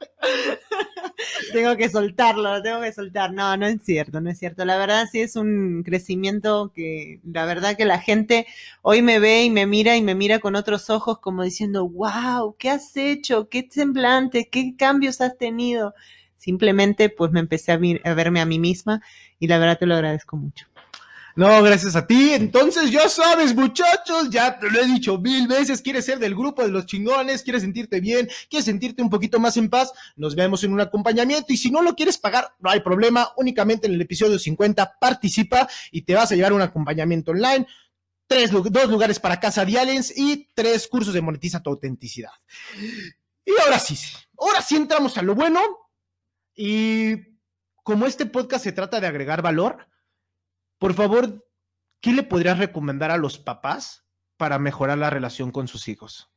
tengo 1.52 1.76
que 1.76 1.88
soltarlo, 1.88 2.62
tengo 2.62 2.80
que 2.80 2.92
soltar. 2.92 3.32
No, 3.32 3.56
no 3.56 3.66
es 3.66 3.82
cierto, 3.82 4.20
no 4.20 4.30
es 4.30 4.38
cierto. 4.38 4.64
La 4.64 4.78
verdad 4.78 5.06
sí 5.10 5.20
es 5.20 5.36
un 5.36 5.82
crecimiento 5.84 6.72
que 6.74 7.20
la 7.24 7.44
verdad 7.44 7.76
que 7.76 7.84
la 7.84 7.98
gente 7.98 8.46
hoy 8.82 9.02
me 9.02 9.18
ve 9.18 9.44
y 9.44 9.50
me 9.50 9.66
mira 9.66 9.96
y 9.96 10.02
me 10.02 10.14
mira 10.14 10.38
con 10.38 10.56
otros 10.56 10.90
ojos 10.90 11.18
como 11.18 11.42
diciendo, 11.42 11.88
wow, 11.88 12.56
¿qué 12.58 12.70
has 12.70 12.96
hecho? 12.96 13.48
¿Qué 13.48 13.68
semblante? 13.70 14.48
¿Qué 14.48 14.76
cambios 14.76 15.20
has 15.20 15.36
tenido? 15.38 15.94
Simplemente 16.36 17.10
pues 17.10 17.32
me 17.32 17.40
empecé 17.40 17.72
a, 17.72 17.80
a 18.04 18.14
verme 18.14 18.40
a 18.40 18.46
mí 18.46 18.58
misma 18.58 19.02
y 19.38 19.46
la 19.48 19.58
verdad 19.58 19.78
te 19.78 19.86
lo 19.86 19.94
agradezco 19.94 20.36
mucho. 20.36 20.66
No, 21.36 21.62
gracias 21.62 21.94
a 21.96 22.06
ti. 22.06 22.32
Entonces, 22.32 22.90
ya 22.90 23.08
sabes, 23.08 23.54
muchachos, 23.54 24.30
ya 24.30 24.58
te 24.58 24.70
lo 24.70 24.80
he 24.80 24.86
dicho 24.86 25.18
mil 25.18 25.46
veces, 25.46 25.80
quieres 25.80 26.04
ser 26.04 26.18
del 26.18 26.34
grupo 26.34 26.62
de 26.62 26.70
los 26.70 26.86
chingones, 26.86 27.42
quieres 27.42 27.62
sentirte 27.62 28.00
bien, 28.00 28.28
quieres 28.48 28.64
sentirte 28.64 29.02
un 29.02 29.10
poquito 29.10 29.38
más 29.38 29.56
en 29.56 29.70
paz, 29.70 29.92
nos 30.16 30.34
vemos 30.34 30.64
en 30.64 30.72
un 30.72 30.80
acompañamiento 30.80 31.52
y 31.52 31.56
si 31.56 31.70
no 31.70 31.82
lo 31.82 31.94
quieres 31.94 32.18
pagar, 32.18 32.54
no 32.58 32.70
hay 32.70 32.80
problema, 32.80 33.28
únicamente 33.36 33.86
en 33.86 33.94
el 33.94 34.00
episodio 34.00 34.38
50 34.38 34.98
participa 35.00 35.68
y 35.90 36.02
te 36.02 36.14
vas 36.14 36.32
a 36.32 36.34
llevar 36.34 36.52
un 36.52 36.62
acompañamiento 36.62 37.30
online. 37.30 37.66
Tres, 38.26 38.50
dos 38.52 38.88
lugares 38.88 39.18
para 39.18 39.40
Casa 39.40 39.64
de 39.64 39.76
Aliens 39.76 40.16
y 40.16 40.50
tres 40.54 40.86
cursos 40.86 41.12
de 41.12 41.20
monetiza 41.20 41.62
tu 41.62 41.70
autenticidad. 41.70 42.30
Y 43.44 43.52
ahora 43.64 43.80
sí, 43.80 43.98
ahora 44.38 44.62
sí 44.62 44.76
entramos 44.76 45.18
a 45.18 45.22
lo 45.22 45.34
bueno. 45.34 45.60
Y 46.54 47.16
como 47.82 48.06
este 48.06 48.26
podcast 48.26 48.62
se 48.62 48.72
trata 48.72 49.00
de 49.00 49.08
agregar 49.08 49.42
valor, 49.42 49.89
por 50.80 50.94
favor, 50.94 51.46
¿qué 52.00 52.12
le 52.12 52.22
podrías 52.22 52.58
recomendar 52.58 53.10
a 53.10 53.18
los 53.18 53.38
papás 53.38 54.06
para 54.38 54.58
mejorar 54.58 54.96
la 54.96 55.10
relación 55.10 55.52
con 55.52 55.68
sus 55.68 55.88
hijos? 55.88 56.30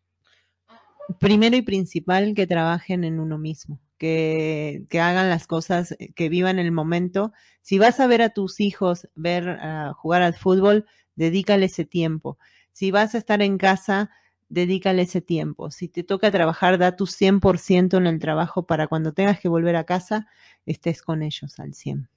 Primero 1.18 1.56
y 1.56 1.62
principal, 1.62 2.34
que 2.36 2.46
trabajen 2.46 3.06
en 3.06 3.22
uno 3.22 3.38
mismo, 3.38 3.80
que, 3.98 4.84
que 4.90 5.00
hagan 5.00 5.30
las 5.30 5.48
cosas, 5.48 5.96
eh, 5.98 6.12
que 6.14 6.28
vivan 6.28 6.60
el 6.60 6.74
momento. 6.74 7.32
Si 7.62 7.80
vas 7.80 8.02
a 8.02 8.08
ver 8.08 8.22
a 8.22 8.32
tus 8.32 8.60
hijos 8.60 9.08
ver 9.16 9.48
uh, 9.48 9.94
jugar 9.94 10.22
al 10.22 10.34
fútbol, 10.34 10.86
dedícale 11.16 11.68
ese 11.68 11.86
tiempo. 11.86 12.38
Si 12.74 12.92
vas 12.92 13.16
a 13.16 13.20
estar 13.20 13.42
en 13.42 13.58
casa, 13.58 14.12
dedícale 14.50 15.04
ese 15.04 15.22
tiempo. 15.22 15.72
Si 15.72 15.88
te 15.88 16.04
toca 16.04 16.32
trabajar, 16.32 16.78
da 16.78 16.98
tu 16.98 17.06
100% 17.06 17.98
en 17.98 18.08
el 18.08 18.20
trabajo 18.20 18.68
para 18.68 18.88
cuando 18.88 19.14
tengas 19.14 19.40
que 19.40 19.48
volver 19.48 19.78
a 19.78 19.86
casa, 19.86 20.28
estés 20.66 21.02
con 21.02 21.24
ellos 21.24 21.60
al 21.60 21.74
100%. 21.74 22.13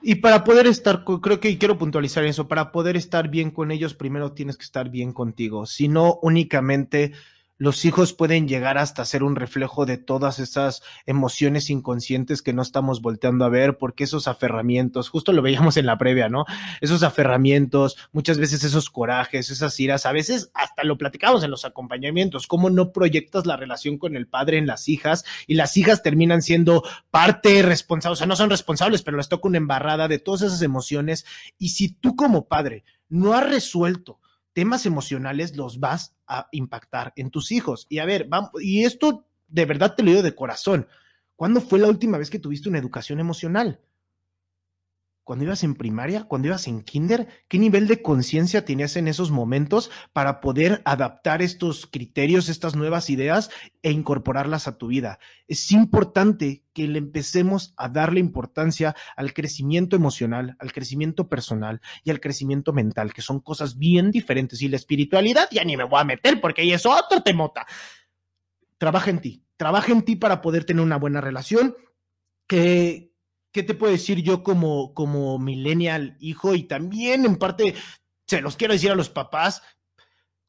Y 0.00 0.16
para 0.16 0.44
poder 0.44 0.66
estar, 0.66 1.04
creo 1.04 1.40
que 1.40 1.50
y 1.50 1.58
quiero 1.58 1.76
puntualizar 1.76 2.24
eso, 2.24 2.46
para 2.46 2.70
poder 2.70 2.96
estar 2.96 3.28
bien 3.28 3.50
con 3.50 3.70
ellos, 3.70 3.94
primero 3.94 4.32
tienes 4.32 4.56
que 4.56 4.64
estar 4.64 4.90
bien 4.90 5.12
contigo. 5.12 5.66
Si 5.66 5.88
no, 5.88 6.18
únicamente 6.22 7.12
los 7.58 7.84
hijos 7.84 8.12
pueden 8.12 8.46
llegar 8.46 8.78
hasta 8.78 9.04
ser 9.04 9.24
un 9.24 9.34
reflejo 9.34 9.84
de 9.84 9.98
todas 9.98 10.38
esas 10.38 10.82
emociones 11.06 11.70
inconscientes 11.70 12.40
que 12.40 12.52
no 12.52 12.62
estamos 12.62 13.02
volteando 13.02 13.44
a 13.44 13.48
ver, 13.48 13.78
porque 13.78 14.04
esos 14.04 14.28
aferramientos, 14.28 15.08
justo 15.08 15.32
lo 15.32 15.42
veíamos 15.42 15.76
en 15.76 15.86
la 15.86 15.98
previa, 15.98 16.28
¿no? 16.28 16.44
Esos 16.80 17.02
aferramientos, 17.02 17.96
muchas 18.12 18.38
veces 18.38 18.62
esos 18.62 18.90
corajes, 18.90 19.50
esas 19.50 19.78
iras, 19.80 20.06
a 20.06 20.12
veces 20.12 20.50
hasta 20.54 20.84
lo 20.84 20.96
platicamos 20.96 21.42
en 21.42 21.50
los 21.50 21.64
acompañamientos, 21.64 22.46
cómo 22.46 22.70
no 22.70 22.92
proyectas 22.92 23.44
la 23.44 23.56
relación 23.56 23.98
con 23.98 24.14
el 24.14 24.28
padre 24.28 24.58
en 24.58 24.68
las 24.68 24.88
hijas 24.88 25.24
y 25.48 25.54
las 25.54 25.76
hijas 25.76 26.02
terminan 26.02 26.42
siendo 26.42 26.84
parte 27.10 27.62
responsable, 27.62 28.12
o 28.12 28.16
sea, 28.16 28.26
no 28.28 28.36
son 28.36 28.50
responsables, 28.50 29.02
pero 29.02 29.16
les 29.16 29.28
toca 29.28 29.48
una 29.48 29.58
embarrada 29.58 30.06
de 30.06 30.20
todas 30.20 30.42
esas 30.42 30.62
emociones 30.62 31.26
y 31.58 31.70
si 31.70 31.88
tú 31.88 32.14
como 32.14 32.46
padre 32.46 32.84
no 33.08 33.34
has 33.34 33.48
resuelto 33.48 34.20
temas 34.58 34.86
emocionales 34.86 35.56
los 35.56 35.78
vas 35.78 36.16
a 36.26 36.48
impactar 36.50 37.12
en 37.14 37.30
tus 37.30 37.52
hijos. 37.52 37.86
Y 37.88 38.00
a 38.00 38.04
ver, 38.04 38.26
vamos, 38.28 38.50
y 38.60 38.82
esto 38.82 39.24
de 39.46 39.64
verdad 39.66 39.94
te 39.94 40.02
lo 40.02 40.10
digo 40.10 40.22
de 40.24 40.34
corazón. 40.34 40.88
¿Cuándo 41.36 41.60
fue 41.60 41.78
la 41.78 41.86
última 41.86 42.18
vez 42.18 42.28
que 42.28 42.40
tuviste 42.40 42.68
una 42.68 42.80
educación 42.80 43.20
emocional? 43.20 43.78
Cuando 45.28 45.44
ibas 45.44 45.62
en 45.62 45.74
primaria, 45.74 46.24
cuando 46.24 46.48
ibas 46.48 46.68
en 46.68 46.80
kinder, 46.80 47.28
¿qué 47.48 47.58
nivel 47.58 47.86
de 47.86 48.00
conciencia 48.00 48.64
tenías 48.64 48.96
en 48.96 49.08
esos 49.08 49.30
momentos 49.30 49.90
para 50.14 50.40
poder 50.40 50.80
adaptar 50.86 51.42
estos 51.42 51.86
criterios, 51.86 52.48
estas 52.48 52.74
nuevas 52.74 53.10
ideas 53.10 53.50
e 53.82 53.90
incorporarlas 53.90 54.68
a 54.68 54.78
tu 54.78 54.86
vida? 54.86 55.18
Es 55.46 55.70
importante 55.70 56.64
que 56.72 56.88
le 56.88 56.96
empecemos 56.96 57.74
a 57.76 57.90
darle 57.90 58.20
importancia 58.20 58.96
al 59.16 59.34
crecimiento 59.34 59.96
emocional, 59.96 60.56
al 60.60 60.72
crecimiento 60.72 61.28
personal 61.28 61.82
y 62.04 62.10
al 62.10 62.20
crecimiento 62.20 62.72
mental, 62.72 63.12
que 63.12 63.20
son 63.20 63.40
cosas 63.40 63.76
bien 63.76 64.10
diferentes. 64.10 64.62
Y 64.62 64.68
la 64.68 64.76
espiritualidad 64.76 65.46
ya 65.50 65.62
ni 65.62 65.76
me 65.76 65.84
voy 65.84 66.00
a 66.00 66.04
meter 66.04 66.40
porque 66.40 66.62
ahí 66.62 66.72
es 66.72 66.86
otro 66.86 67.22
temota. 67.22 67.66
Trabaja 68.78 69.10
en 69.10 69.20
ti, 69.20 69.44
trabaja 69.58 69.92
en 69.92 70.00
ti 70.00 70.16
para 70.16 70.40
poder 70.40 70.64
tener 70.64 70.82
una 70.82 70.96
buena 70.96 71.20
relación, 71.20 71.76
que, 72.46 73.07
¿qué 73.52 73.62
te 73.62 73.74
puedo 73.74 73.92
decir 73.92 74.22
yo 74.22 74.42
como, 74.42 74.94
como 74.94 75.38
millennial 75.38 76.16
hijo? 76.20 76.54
Y 76.54 76.64
también 76.64 77.24
en 77.24 77.36
parte 77.36 77.74
se 78.26 78.40
los 78.40 78.56
quiero 78.56 78.74
decir 78.74 78.90
a 78.90 78.96
los 78.96 79.08
papás, 79.08 79.62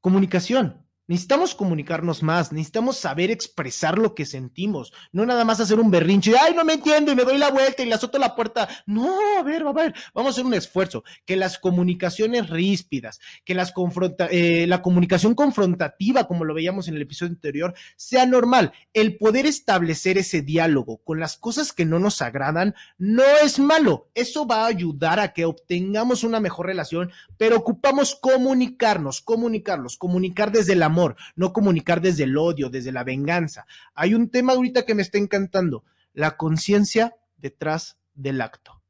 comunicación. 0.02 0.89
Necesitamos 1.10 1.56
comunicarnos 1.56 2.22
más, 2.22 2.52
necesitamos 2.52 3.00
saber 3.00 3.32
expresar 3.32 3.98
lo 3.98 4.14
que 4.14 4.28
sentimos, 4.28 4.94
no 5.12 5.26
nada 5.26 5.44
más 5.44 5.60
hacer 5.60 5.80
un 5.80 5.90
berrinche, 5.90 6.36
ay, 6.40 6.54
no 6.54 6.64
me 6.64 6.74
entiendo 6.74 7.12
y 7.12 7.16
me 7.16 7.24
doy 7.24 7.40
la 7.40 7.50
vuelta 7.50 7.82
y 7.82 7.88
le 7.88 7.96
azoto 7.96 8.20
la 8.20 8.36
puerta. 8.36 8.70
No, 8.86 9.18
a 9.40 9.42
ver, 9.42 9.64
a 9.64 9.74
ver, 9.74 9.96
vamos 10.14 10.30
a 10.30 10.34
hacer 10.34 10.46
un 10.46 10.54
esfuerzo, 10.54 11.04
que 11.26 11.36
las 11.36 11.58
comunicaciones 11.58 12.52
ríspidas, 12.52 13.20
que 13.44 13.56
las 13.56 13.72
confronta 13.72 14.28
eh, 14.30 14.68
la 14.68 14.84
comunicación 14.84 15.34
confrontativa, 15.34 16.28
como 16.28 16.46
lo 16.46 16.54
veíamos 16.54 16.88
en 16.88 16.96
el 16.96 17.02
episodio 17.02 17.32
anterior, 17.32 17.74
sea 17.96 18.28
normal. 18.28 18.72
El 18.94 19.18
poder 19.18 19.48
establecer 19.48 20.20
ese 20.20 20.44
diálogo 20.44 20.98
con 21.04 21.20
las 21.20 21.38
cosas 21.38 21.74
que 21.74 21.86
no 21.86 21.98
nos 21.98 22.22
agradan 22.22 22.76
no 23.00 23.24
es 23.44 23.58
malo. 23.58 24.12
Eso 24.14 24.46
va 24.46 24.66
a 24.66 24.68
ayudar 24.68 25.20
a 25.20 25.34
que 25.34 25.46
obtengamos 25.46 26.24
una 26.24 26.40
mejor 26.40 26.68
relación, 26.68 27.12
pero 27.36 27.58
ocupamos 27.58 28.14
comunicarnos, 28.14 29.22
comunicarlos, 29.22 29.98
comunicar 29.98 30.52
desde 30.52 30.74
el 30.74 30.84
amor 30.84 30.99
no 31.36 31.54
comunicar 31.54 32.02
desde 32.02 32.24
el 32.24 32.38
odio, 32.38 32.70
desde 32.70 32.92
la 32.92 33.04
venganza. 33.04 33.66
Hay 33.94 34.14
un 34.14 34.30
tema 34.30 34.54
ahorita 34.54 34.86
que 34.86 34.96
me 34.96 35.02
está 35.02 35.18
encantando, 35.18 35.84
la 36.14 36.38
conciencia 36.38 37.16
detrás 37.38 38.00
del 38.14 38.42
acto. 38.42 38.82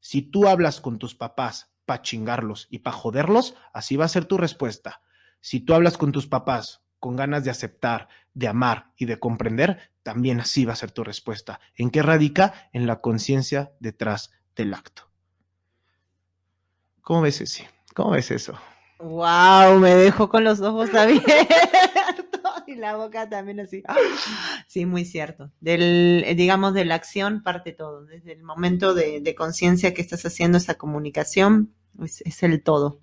Si 0.00 0.22
tú 0.22 0.46
hablas 0.46 0.80
con 0.80 0.98
tus 0.98 1.14
papás 1.14 1.72
para 1.84 2.02
chingarlos 2.02 2.68
y 2.70 2.80
para 2.80 2.96
joderlos, 2.96 3.54
así 3.72 3.96
va 3.96 4.04
a 4.04 4.08
ser 4.08 4.24
tu 4.24 4.36
respuesta. 4.36 5.02
Si 5.40 5.60
tú 5.60 5.74
hablas 5.74 5.96
con 5.96 6.12
tus 6.12 6.26
papás 6.26 6.82
con 6.98 7.16
ganas 7.16 7.44
de 7.44 7.50
aceptar, 7.50 8.08
de 8.34 8.48
amar 8.48 8.92
y 8.96 9.04
de 9.06 9.18
comprender, 9.18 9.92
también 10.02 10.40
así 10.40 10.64
va 10.64 10.72
a 10.72 10.76
ser 10.76 10.90
tu 10.90 11.04
respuesta. 11.04 11.60
¿En 11.74 11.90
qué 11.90 12.02
radica? 12.02 12.68
En 12.72 12.86
la 12.86 13.00
conciencia 13.00 13.72
detrás 13.80 14.32
del 14.54 14.74
acto. 14.74 15.10
¿Cómo 17.00 17.22
ves 17.22 17.40
ese? 17.40 17.68
¿Cómo 17.94 18.10
ves 18.10 18.30
eso? 18.30 18.58
Wow, 18.98 19.78
me 19.78 19.94
dejó 19.94 20.28
con 20.28 20.44
los 20.44 20.60
ojos 20.60 20.94
abiertos 20.94 21.26
y 22.66 22.74
la 22.76 22.96
boca 22.96 23.28
también 23.28 23.60
así. 23.60 23.82
Sí, 24.66 24.86
muy 24.86 25.04
cierto. 25.04 25.52
Del, 25.60 26.24
digamos, 26.36 26.74
de 26.74 26.84
la 26.84 26.94
acción 26.94 27.42
parte 27.42 27.72
todo. 27.72 28.04
Desde 28.04 28.32
el 28.32 28.42
momento 28.42 28.94
de, 28.94 29.34
conciencia 29.34 29.94
que 29.94 30.02
estás 30.02 30.24
haciendo 30.24 30.58
esa 30.58 30.74
comunicación, 30.74 31.74
es, 32.02 32.42
el 32.42 32.62
todo. 32.62 33.00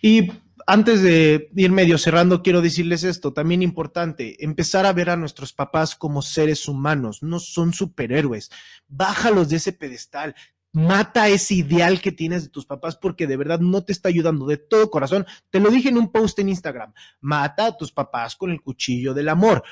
Y 0.00 0.30
antes 0.66 1.02
de 1.02 1.50
ir 1.54 1.72
medio 1.72 1.98
cerrando, 1.98 2.42
quiero 2.42 2.62
decirles 2.62 3.04
esto, 3.04 3.32
también 3.32 3.62
importante, 3.62 4.42
empezar 4.44 4.86
a 4.86 4.92
ver 4.92 5.10
a 5.10 5.16
nuestros 5.16 5.52
papás 5.52 5.96
como 5.96 6.22
seres 6.22 6.68
humanos, 6.68 7.22
no 7.22 7.40
son 7.40 7.72
superhéroes. 7.72 8.50
Bájalos 8.88 9.48
de 9.48 9.56
ese 9.56 9.72
pedestal, 9.72 10.34
mata 10.72 11.28
ese 11.28 11.54
ideal 11.54 12.00
que 12.00 12.12
tienes 12.12 12.42
de 12.42 12.48
tus 12.48 12.66
papás 12.66 12.96
porque 12.96 13.26
de 13.26 13.36
verdad 13.36 13.60
no 13.60 13.84
te 13.84 13.92
está 13.92 14.08
ayudando 14.08 14.46
de 14.46 14.56
todo 14.56 14.90
corazón. 14.90 15.26
Te 15.50 15.60
lo 15.60 15.70
dije 15.70 15.90
en 15.90 15.98
un 15.98 16.10
post 16.10 16.38
en 16.38 16.48
Instagram, 16.48 16.92
mata 17.20 17.66
a 17.66 17.76
tus 17.76 17.92
papás 17.92 18.36
con 18.36 18.50
el 18.50 18.62
cuchillo 18.62 19.14
del 19.14 19.28
amor. 19.28 19.62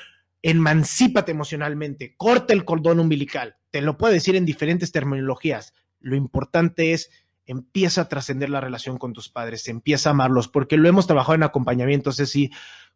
Emancípate 0.43 1.31
emocionalmente, 1.31 2.15
corta 2.15 2.53
el 2.53 2.65
cordón 2.65 2.99
umbilical. 2.99 3.57
Te 3.71 3.81
lo 3.81 3.97
puedo 3.97 4.13
decir 4.13 4.35
en 4.35 4.45
diferentes 4.45 4.91
terminologías. 4.91 5.73
Lo 5.99 6.15
importante 6.15 6.93
es 6.93 7.09
empieza 7.45 8.01
a 8.01 8.09
trascender 8.09 8.49
la 8.49 8.61
relación 8.61 8.97
con 8.97 9.13
tus 9.13 9.29
padres, 9.29 9.67
empieza 9.67 10.09
a 10.09 10.11
amarlos, 10.11 10.47
porque 10.47 10.77
lo 10.77 10.87
hemos 10.87 11.07
trabajado 11.07 11.35
en 11.35 11.43
acompañamiento, 11.43 12.11
Ceci. 12.11 12.51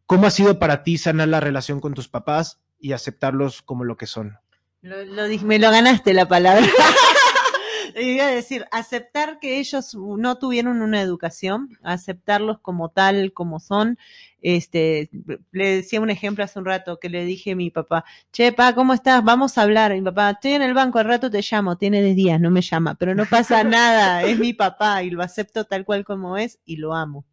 ¿Cómo 0.06 0.26
ha 0.26 0.30
sido 0.30 0.58
para 0.58 0.82
ti 0.82 0.98
sanar 0.98 1.28
la 1.28 1.40
relación 1.40 1.80
con 1.80 1.94
tus 1.94 2.08
papás 2.08 2.60
y 2.78 2.92
aceptarlos 2.92 3.62
como 3.62 3.84
lo 3.84 3.96
que 3.96 4.06
son? 4.06 4.38
Me 4.82 5.58
lo 5.58 5.70
ganaste 5.70 6.14
la 6.14 6.28
palabra. 6.28 6.64
Iba 7.98 8.26
a 8.26 8.30
decir, 8.30 8.66
aceptar 8.72 9.38
que 9.38 9.58
ellos 9.58 9.94
no 9.94 10.36
tuvieron 10.36 10.82
una 10.82 11.00
educación, 11.00 11.78
aceptarlos 11.82 12.60
como 12.60 12.90
tal, 12.90 13.32
como 13.32 13.58
son. 13.58 13.98
Este, 14.42 15.08
le 15.50 15.76
decía 15.76 16.00
un 16.00 16.10
ejemplo 16.10 16.44
hace 16.44 16.58
un 16.58 16.66
rato 16.66 16.98
que 17.00 17.08
le 17.08 17.24
dije 17.24 17.52
a 17.52 17.56
mi 17.56 17.70
papá, 17.70 18.04
che, 18.32 18.52
pa, 18.52 18.74
¿cómo 18.74 18.92
estás? 18.92 19.24
Vamos 19.24 19.56
a 19.56 19.62
hablar. 19.62 19.94
mi 19.94 20.02
papá, 20.02 20.30
estoy 20.30 20.52
en 20.52 20.62
el 20.62 20.74
banco, 20.74 20.98
al 20.98 21.06
rato 21.06 21.30
te 21.30 21.40
llamo, 21.40 21.78
tiene 21.78 22.02
10 22.02 22.16
días, 22.16 22.40
no 22.40 22.50
me 22.50 22.60
llama, 22.60 22.96
pero 22.96 23.14
no 23.14 23.24
pasa 23.24 23.64
nada, 23.64 24.22
es 24.24 24.38
mi 24.38 24.52
papá 24.52 25.02
y 25.02 25.10
lo 25.10 25.22
acepto 25.22 25.64
tal 25.64 25.84
cual 25.86 26.04
como 26.04 26.36
es 26.36 26.58
y 26.66 26.76
lo 26.76 26.94
amo. 26.94 27.24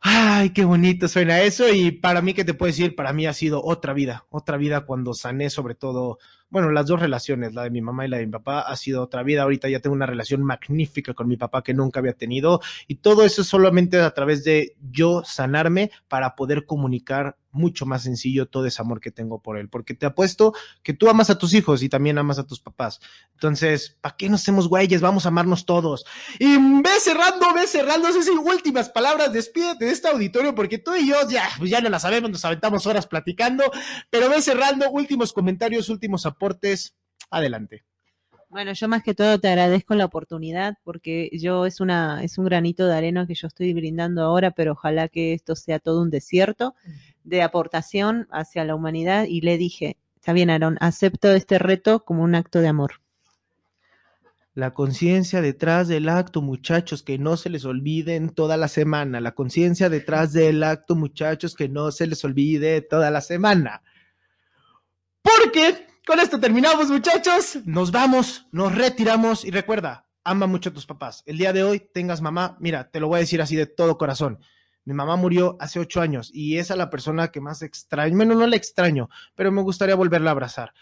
Ay, 0.00 0.50
qué 0.50 0.64
bonito 0.64 1.08
suena 1.08 1.42
eso 1.42 1.70
y 1.70 1.90
para 1.90 2.22
mí, 2.22 2.32
¿qué 2.32 2.44
te 2.44 2.54
puedo 2.54 2.68
decir? 2.68 2.96
Para 2.96 3.12
mí 3.12 3.26
ha 3.26 3.34
sido 3.34 3.62
otra 3.62 3.92
vida, 3.92 4.26
otra 4.30 4.56
vida 4.56 4.86
cuando 4.86 5.12
sané 5.12 5.50
sobre 5.50 5.74
todo 5.74 6.18
bueno, 6.50 6.70
las 6.70 6.86
dos 6.86 7.00
relaciones, 7.00 7.54
la 7.54 7.62
de 7.62 7.70
mi 7.70 7.80
mamá 7.80 8.04
y 8.04 8.08
la 8.08 8.18
de 8.18 8.26
mi 8.26 8.32
papá, 8.32 8.60
ha 8.60 8.76
sido 8.76 9.02
otra 9.02 9.22
vida. 9.22 9.42
Ahorita 9.42 9.68
ya 9.68 9.80
tengo 9.80 9.94
una 9.94 10.06
relación 10.06 10.42
magnífica 10.42 11.14
con 11.14 11.28
mi 11.28 11.36
papá 11.36 11.62
que 11.62 11.74
nunca 11.74 12.00
había 12.00 12.12
tenido 12.12 12.60
y 12.86 12.96
todo 12.96 13.24
eso 13.24 13.44
solamente 13.44 14.00
a 14.00 14.10
través 14.10 14.44
de 14.44 14.76
yo 14.90 15.22
sanarme 15.24 15.90
para 16.08 16.34
poder 16.34 16.66
comunicar 16.66 17.36
mucho 17.52 17.86
más 17.86 18.02
sencillo 18.02 18.46
todo 18.46 18.66
ese 18.66 18.80
amor 18.80 19.00
que 19.00 19.10
tengo 19.10 19.40
por 19.40 19.58
él, 19.58 19.68
porque 19.68 19.94
te 19.94 20.06
apuesto 20.06 20.54
que 20.82 20.92
tú 20.92 21.08
amas 21.08 21.30
a 21.30 21.38
tus 21.38 21.54
hijos 21.54 21.82
y 21.82 21.88
también 21.88 22.18
amas 22.18 22.38
a 22.38 22.46
tus 22.46 22.60
papás. 22.60 23.00
Entonces, 23.34 23.96
¿para 24.00 24.16
qué 24.16 24.28
nos 24.28 24.42
hacemos 24.42 24.68
güeyes? 24.68 25.00
Vamos 25.00 25.24
a 25.24 25.28
amarnos 25.28 25.66
todos. 25.66 26.04
Y 26.38 26.56
ve 26.56 26.90
cerrando, 27.00 27.52
ve 27.54 27.66
cerrando, 27.66 28.08
esas 28.08 28.28
últimas 28.28 28.88
palabras, 28.88 29.32
despídete 29.32 29.86
de 29.86 29.90
este 29.90 30.08
auditorio 30.08 30.54
porque 30.54 30.78
tú 30.78 30.94
y 30.94 31.08
yo 31.08 31.16
ya, 31.28 31.48
pues 31.58 31.70
ya 31.70 31.80
no 31.80 31.88
la 31.88 31.98
sabemos, 31.98 32.30
nos 32.30 32.44
aventamos 32.44 32.86
horas 32.86 33.06
platicando, 33.06 33.64
pero 34.10 34.28
ve 34.28 34.40
cerrando, 34.42 34.90
últimos 34.90 35.32
comentarios, 35.32 35.88
últimos 35.88 36.26
aportes, 36.40 36.94
adelante. 37.30 37.84
Bueno, 38.48 38.72
yo 38.72 38.88
más 38.88 39.02
que 39.04 39.14
todo 39.14 39.38
te 39.38 39.48
agradezco 39.48 39.94
la 39.94 40.06
oportunidad 40.06 40.74
porque 40.82 41.30
yo 41.34 41.66
es 41.66 41.80
una 41.80 42.24
es 42.24 42.36
un 42.36 42.46
granito 42.46 42.86
de 42.86 42.94
arena 42.96 43.26
que 43.26 43.34
yo 43.34 43.46
estoy 43.46 43.72
brindando 43.74 44.22
ahora, 44.22 44.50
pero 44.50 44.72
ojalá 44.72 45.08
que 45.08 45.34
esto 45.34 45.54
sea 45.54 45.78
todo 45.78 46.02
un 46.02 46.10
desierto 46.10 46.74
de 47.22 47.42
aportación 47.42 48.26
hacia 48.32 48.64
la 48.64 48.74
humanidad 48.74 49.26
y 49.28 49.42
le 49.42 49.56
dije, 49.58 49.98
está 50.16 50.32
bien 50.32 50.50
Aaron, 50.50 50.78
acepto 50.80 51.30
este 51.30 51.58
reto 51.58 52.04
como 52.04 52.24
un 52.24 52.34
acto 52.34 52.60
de 52.60 52.68
amor. 52.68 52.94
La 54.54 54.72
conciencia 54.72 55.42
detrás 55.42 55.86
del 55.86 56.08
acto, 56.08 56.42
muchachos, 56.42 57.04
que 57.04 57.18
no 57.18 57.36
se 57.36 57.50
les 57.50 57.64
olviden 57.64 58.30
toda 58.30 58.56
la 58.56 58.66
semana. 58.66 59.20
La 59.20 59.32
conciencia 59.32 59.88
detrás 59.88 60.32
del 60.32 60.64
acto, 60.64 60.96
muchachos, 60.96 61.54
que 61.54 61.68
no 61.68 61.92
se 61.92 62.08
les 62.08 62.24
olvide 62.24 62.80
toda 62.80 63.12
la 63.12 63.20
semana. 63.20 63.82
Porque 65.22 65.89
con 66.10 66.18
esto 66.18 66.40
terminamos, 66.40 66.90
muchachos. 66.90 67.60
Nos 67.64 67.92
vamos, 67.92 68.48
nos 68.50 68.74
retiramos 68.74 69.44
y 69.44 69.52
recuerda, 69.52 70.08
ama 70.24 70.48
mucho 70.48 70.70
a 70.70 70.72
tus 70.72 70.84
papás. 70.84 71.22
El 71.24 71.38
día 71.38 71.52
de 71.52 71.62
hoy 71.62 71.78
tengas 71.78 72.20
mamá, 72.20 72.56
mira, 72.58 72.90
te 72.90 72.98
lo 72.98 73.06
voy 73.06 73.18
a 73.18 73.20
decir 73.20 73.40
así 73.40 73.54
de 73.54 73.66
todo 73.66 73.96
corazón. 73.96 74.40
Mi 74.84 74.92
mamá 74.92 75.14
murió 75.14 75.56
hace 75.60 75.78
ocho 75.78 76.00
años 76.00 76.28
y 76.34 76.58
es 76.58 76.72
a 76.72 76.76
la 76.76 76.90
persona 76.90 77.28
que 77.28 77.40
más 77.40 77.62
extraño. 77.62 78.16
Bueno, 78.16 78.34
no 78.34 78.44
la 78.48 78.56
extraño, 78.56 79.08
pero 79.36 79.52
me 79.52 79.62
gustaría 79.62 79.94
volverla 79.94 80.30
a 80.30 80.32
abrazar. 80.32 80.74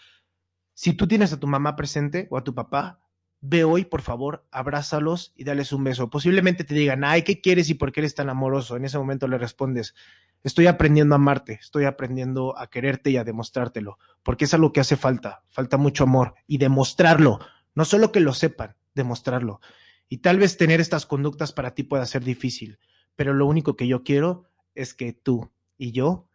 Si 0.73 0.93
tú 0.93 1.07
tienes 1.07 1.31
a 1.31 1.39
tu 1.39 1.45
mamá 1.45 1.75
presente 1.75 2.27
o 2.31 2.37
a 2.39 2.43
tu 2.43 2.55
papá, 2.55 2.99
ve 3.41 3.63
hoy, 3.63 3.85
por 3.85 4.01
favor, 4.01 4.45
abrázalos 4.51 5.33
y 5.35 5.43
dales 5.43 5.71
un 5.71 5.83
beso. 5.83 6.09
Posiblemente 6.09 6.63
te 6.63 6.75
digan, 6.75 7.03
ay, 7.03 7.23
¿qué 7.23 7.41
quieres 7.41 7.69
y 7.69 7.73
por 7.73 7.91
qué 7.91 8.01
eres 8.01 8.15
tan 8.15 8.29
amoroso? 8.29 8.75
En 8.75 8.85
ese 8.85 8.97
momento 8.97 9.27
le 9.27 9.37
respondes, 9.37 9.95
estoy 10.43 10.67
aprendiendo 10.67 11.15
a 11.15 11.17
amarte, 11.17 11.59
estoy 11.61 11.85
aprendiendo 11.85 12.57
a 12.57 12.69
quererte 12.69 13.11
y 13.11 13.17
a 13.17 13.23
demostrártelo, 13.23 13.97
porque 14.23 14.45
es 14.45 14.53
algo 14.53 14.73
que 14.73 14.81
hace 14.81 14.97
falta, 14.97 15.43
falta 15.47 15.77
mucho 15.77 16.03
amor 16.03 16.35
y 16.47 16.57
demostrarlo, 16.57 17.39
no 17.75 17.85
solo 17.85 18.11
que 18.11 18.19
lo 18.19 18.33
sepan, 18.33 18.75
demostrarlo. 18.93 19.61
Y 20.07 20.17
tal 20.17 20.39
vez 20.39 20.57
tener 20.57 20.81
estas 20.81 21.05
conductas 21.05 21.51
para 21.51 21.75
ti 21.75 21.83
pueda 21.83 22.05
ser 22.05 22.23
difícil, 22.23 22.79
pero 23.15 23.33
lo 23.33 23.45
único 23.45 23.75
que 23.75 23.87
yo 23.87 24.03
quiero 24.03 24.45
es 24.75 24.93
que 24.93 25.13
tú 25.13 25.51
y 25.77 25.91
yo 25.91 26.27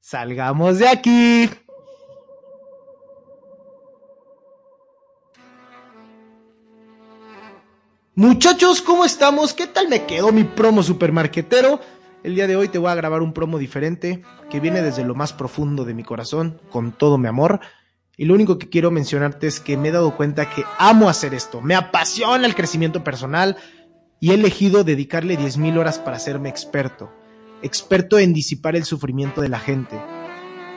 salgamos 0.00 0.78
de 0.78 0.88
aquí. 0.88 1.50
Muchachos, 8.20 8.82
¿cómo 8.82 9.06
estamos? 9.06 9.54
¿Qué 9.54 9.66
tal 9.66 9.88
me 9.88 10.04
quedó 10.04 10.30
mi 10.30 10.44
promo 10.44 10.82
supermarketero? 10.82 11.80
El 12.22 12.34
día 12.34 12.46
de 12.46 12.54
hoy 12.54 12.68
te 12.68 12.76
voy 12.76 12.90
a 12.90 12.94
grabar 12.94 13.22
un 13.22 13.32
promo 13.32 13.58
diferente 13.58 14.22
que 14.50 14.60
viene 14.60 14.82
desde 14.82 15.06
lo 15.06 15.14
más 15.14 15.32
profundo 15.32 15.86
de 15.86 15.94
mi 15.94 16.04
corazón, 16.04 16.60
con 16.68 16.92
todo 16.92 17.16
mi 17.16 17.28
amor. 17.28 17.60
Y 18.18 18.26
lo 18.26 18.34
único 18.34 18.58
que 18.58 18.68
quiero 18.68 18.90
mencionarte 18.90 19.46
es 19.46 19.58
que 19.58 19.78
me 19.78 19.88
he 19.88 19.92
dado 19.92 20.18
cuenta 20.18 20.50
que 20.50 20.64
amo 20.76 21.08
hacer 21.08 21.32
esto, 21.32 21.62
me 21.62 21.74
apasiona 21.74 22.46
el 22.46 22.54
crecimiento 22.54 23.02
personal, 23.02 23.56
y 24.20 24.32
he 24.32 24.34
elegido 24.34 24.84
dedicarle 24.84 25.38
10.000 25.38 25.78
horas 25.78 25.98
para 25.98 26.18
hacerme 26.18 26.50
experto, 26.50 27.10
experto 27.62 28.18
en 28.18 28.34
disipar 28.34 28.76
el 28.76 28.84
sufrimiento 28.84 29.40
de 29.40 29.48
la 29.48 29.60
gente. 29.60 29.98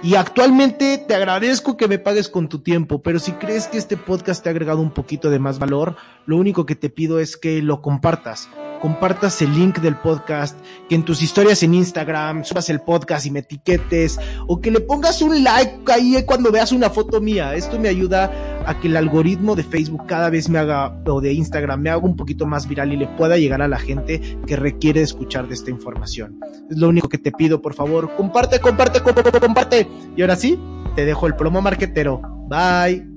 Y 0.03 0.15
actualmente 0.15 0.97
te 0.97 1.15
agradezco 1.15 1.77
que 1.77 1.87
me 1.87 1.97
pagues 1.97 2.27
con 2.27 2.49
tu 2.49 2.59
tiempo, 2.59 3.01
pero 3.01 3.19
si 3.19 3.31
crees 3.31 3.67
que 3.67 3.77
este 3.77 3.95
podcast 3.95 4.43
te 4.43 4.49
ha 4.49 4.51
agregado 4.51 4.81
un 4.81 4.91
poquito 4.91 5.29
de 5.29 5.39
más 5.39 5.59
valor, 5.59 5.95
lo 6.25 6.35
único 6.35 6.65
que 6.65 6.75
te 6.75 6.89
pido 6.89 7.19
es 7.19 7.37
que 7.37 7.61
lo 7.61 7.81
compartas 7.81 8.49
compartas 8.83 9.41
el 9.41 9.55
link 9.55 9.79
del 9.79 9.95
podcast, 9.95 10.59
que 10.89 10.95
en 10.95 11.03
tus 11.03 11.21
historias 11.21 11.63
en 11.63 11.73
Instagram 11.73 12.43
subas 12.43 12.69
el 12.69 12.81
podcast 12.81 13.25
y 13.25 13.31
me 13.31 13.39
etiquetes, 13.39 14.19
o 14.45 14.59
que 14.59 14.71
le 14.71 14.81
pongas 14.81 15.21
un 15.21 15.41
like 15.41 15.89
ahí 15.89 16.21
cuando 16.25 16.51
veas 16.51 16.73
una 16.73 16.89
foto 16.89 17.21
mía. 17.21 17.55
Esto 17.55 17.79
me 17.79 17.87
ayuda 17.87 18.29
a 18.67 18.77
que 18.81 18.89
el 18.89 18.97
algoritmo 18.97 19.55
de 19.55 19.63
Facebook 19.63 20.05
cada 20.05 20.29
vez 20.29 20.49
me 20.49 20.59
haga, 20.59 21.01
o 21.05 21.21
de 21.21 21.31
Instagram, 21.31 21.79
me 21.79 21.91
haga 21.91 22.03
un 22.03 22.17
poquito 22.17 22.45
más 22.45 22.67
viral 22.67 22.91
y 22.91 22.97
le 22.97 23.07
pueda 23.07 23.37
llegar 23.37 23.61
a 23.61 23.69
la 23.69 23.79
gente 23.79 24.19
que 24.45 24.57
requiere 24.57 25.01
escuchar 25.01 25.47
de 25.47 25.53
esta 25.53 25.71
información. 25.71 26.37
Es 26.69 26.77
lo 26.77 26.89
único 26.89 27.07
que 27.07 27.17
te 27.17 27.31
pido, 27.31 27.61
por 27.61 27.75
favor. 27.75 28.13
Comparte, 28.17 28.59
comparte, 28.59 28.99
comparte, 28.99 29.39
comparte. 29.39 29.87
Y 30.17 30.21
ahora 30.23 30.35
sí, 30.35 30.59
te 30.93 31.05
dejo 31.05 31.25
el 31.25 31.37
promo 31.37 31.61
marquetero. 31.61 32.21
Bye. 32.49 33.12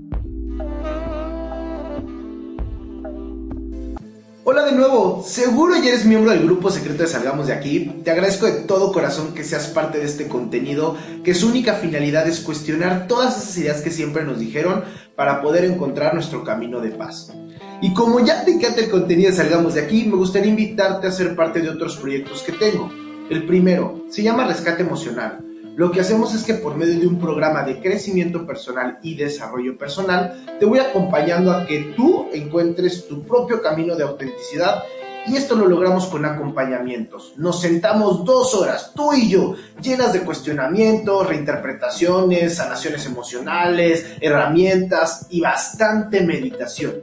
Hola 4.49 4.65
de 4.65 4.71
nuevo, 4.71 5.25
seguro 5.27 5.75
ya 5.75 5.89
eres 5.89 6.05
miembro 6.05 6.31
del 6.31 6.45
grupo 6.45 6.71
secreto 6.71 7.03
de 7.03 7.09
Salgamos 7.09 7.49
de 7.49 7.53
aquí. 7.53 8.01
Te 8.05 8.13
agradezco 8.13 8.47
de 8.47 8.53
todo 8.53 8.93
corazón 8.93 9.35
que 9.35 9.43
seas 9.43 9.67
parte 9.67 9.99
de 9.99 10.05
este 10.05 10.29
contenido, 10.29 10.97
que 11.25 11.35
su 11.35 11.49
única 11.49 11.75
finalidad 11.75 12.29
es 12.29 12.39
cuestionar 12.39 13.09
todas 13.09 13.37
esas 13.37 13.59
ideas 13.59 13.81
que 13.81 13.91
siempre 13.91 14.23
nos 14.23 14.39
dijeron 14.39 14.85
para 15.17 15.43
poder 15.43 15.65
encontrar 15.65 16.15
nuestro 16.15 16.45
camino 16.45 16.79
de 16.81 16.91
paz. 16.91 17.33
Y 17.83 17.93
como 17.93 18.25
ya 18.25 18.45
te 18.45 18.53
encanta 18.53 18.83
el 18.83 18.89
contenido 18.89 19.33
de 19.33 19.37
Salgamos 19.37 19.75
de 19.75 19.81
aquí, 19.81 20.05
me 20.05 20.15
gustaría 20.15 20.51
invitarte 20.51 21.09
a 21.09 21.11
ser 21.11 21.35
parte 21.35 21.61
de 21.61 21.71
otros 21.71 21.97
proyectos 21.97 22.45
que 22.45 22.53
tengo. 22.53 22.89
El 23.29 23.49
primero 23.49 24.05
se 24.09 24.23
llama 24.23 24.47
Rescate 24.47 24.85
Emocional 24.85 25.46
lo 25.77 25.91
que 25.91 26.01
hacemos 26.01 26.35
es 26.35 26.43
que 26.43 26.55
por 26.55 26.75
medio 26.75 26.99
de 26.99 27.07
un 27.07 27.21
programa 27.21 27.63
de 27.63 27.83
crecimiento 27.83 28.47
personal 28.47 28.99
y 29.03 29.15
desarrollo 29.15 29.77
personal, 29.77 30.57
te 30.59 30.65
voy 30.65 30.79
acompañando 30.79 31.53
a 31.53 31.67
que 31.67 31.93
tú 31.95 32.29
encuentres 32.33 33.07
tu 33.07 33.23
propio 33.25 33.61
camino 33.61 33.95
de 33.95 34.05
autenticidad 34.05 34.85
y 35.27 35.37
esto 35.37 35.55
lo 35.55 35.69
logramos 35.69 36.07
con 36.07 36.25
acompañamientos. 36.25 37.35
Nos 37.37 37.61
sentamos 37.61 38.25
dos 38.25 38.55
horas, 38.55 38.93
tú 38.95 39.13
y 39.13 39.29
yo, 39.29 39.55
llenas 39.83 40.15
de 40.15 40.23
cuestionamientos, 40.23 41.27
reinterpretaciones, 41.27 42.55
sanaciones 42.55 43.05
emocionales, 43.05 44.17
herramientas 44.23 45.27
y 45.29 45.43
bastante 45.43 46.23
meditación. 46.23 47.03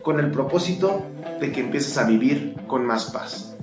Con 0.00 0.20
el 0.20 0.30
propósito 0.30 1.02
de 1.38 1.52
que 1.52 1.60
empieces 1.60 1.98
a 1.98 2.04
vivir 2.04 2.54
con 2.66 2.86
más 2.86 3.10
paz. 3.10 3.55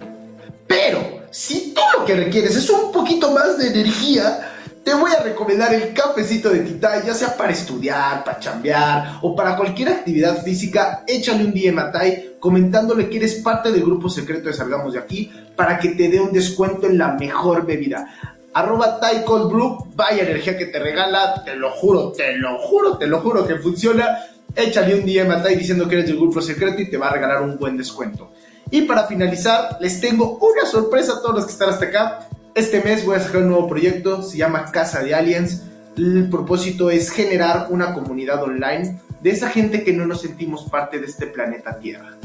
Pero 0.67 1.23
si 1.31 1.73
tú 1.73 1.81
lo 1.97 2.05
que 2.05 2.15
requieres 2.15 2.55
es 2.55 2.69
un 2.69 2.91
poquito 2.91 3.31
más 3.31 3.57
de 3.57 3.67
energía, 3.67 4.53
te 4.83 4.93
voy 4.93 5.11
a 5.11 5.23
recomendar 5.23 5.73
el 5.73 5.93
cafecito 5.93 6.49
de 6.49 6.59
Titay, 6.59 7.03
ya 7.05 7.13
sea 7.13 7.37
para 7.37 7.53
estudiar, 7.53 8.23
para 8.23 8.39
chambear 8.39 9.19
o 9.21 9.33
para 9.33 9.55
cualquier 9.55 9.89
actividad 9.89 10.43
física, 10.43 11.03
échale 11.07 11.45
un 11.45 11.53
DM 11.53 11.79
a 11.79 11.91
Tai 11.91 12.35
comentándole 12.39 13.09
que 13.09 13.17
eres 13.17 13.35
parte 13.35 13.71
del 13.71 13.83
grupo 13.83 14.09
secreto 14.09 14.49
de 14.49 14.53
Salgamos 14.53 14.93
de 14.93 14.99
aquí 14.99 15.31
para 15.55 15.79
que 15.79 15.89
te 15.89 16.09
dé 16.09 16.19
un 16.19 16.33
descuento 16.33 16.87
en 16.87 16.97
la 16.97 17.13
mejor 17.13 17.65
bebida. 17.65 18.05
Arroba 18.53 18.99
Tai 18.99 19.23
Cold 19.23 19.51
Brew, 19.51 19.87
vaya 19.95 20.23
energía 20.23 20.57
que 20.57 20.65
te 20.65 20.79
regala, 20.79 21.43
te 21.43 21.55
lo 21.55 21.71
juro, 21.71 22.11
te 22.11 22.35
lo 22.35 22.57
juro, 22.59 22.97
te 22.97 23.07
lo 23.07 23.21
juro 23.21 23.47
que 23.47 23.55
funciona. 23.55 24.19
Échale 24.53 24.95
un 24.95 25.05
DM 25.05 25.31
a 25.31 25.41
Tai 25.41 25.55
diciendo 25.55 25.87
que 25.87 25.95
eres 25.95 26.07
del 26.07 26.17
grupo 26.17 26.41
secreto 26.41 26.81
y 26.81 26.89
te 26.89 26.97
va 26.97 27.07
a 27.07 27.13
regalar 27.13 27.41
un 27.41 27.57
buen 27.57 27.77
descuento. 27.77 28.33
Y 28.73 28.81
para 28.81 29.05
finalizar, 29.05 29.77
les 29.81 30.01
tengo 30.01 30.39
una 30.39 30.65
sorpresa 30.65 31.13
a 31.13 31.21
todos 31.21 31.35
los 31.35 31.45
que 31.45 31.51
están 31.51 31.69
hasta 31.69 31.85
acá. 31.85 32.27
Este 32.55 32.81
mes 32.83 33.05
voy 33.05 33.15
a 33.15 33.19
sacar 33.19 33.43
un 33.43 33.49
nuevo 33.49 33.67
proyecto, 33.67 34.23
se 34.23 34.37
llama 34.37 34.71
Casa 34.71 35.03
de 35.03 35.13
Aliens. 35.13 35.61
El 35.95 36.27
propósito 36.27 36.89
es 36.89 37.11
generar 37.11 37.67
una 37.69 37.93
comunidad 37.93 38.41
online 38.41 38.99
de 39.21 39.29
esa 39.29 39.51
gente 39.51 39.83
que 39.83 39.93
no 39.93 40.07
nos 40.07 40.21
sentimos 40.21 40.63
parte 40.71 40.97
de 40.97 41.05
este 41.05 41.27
planeta 41.27 41.77
Tierra. 41.77 42.17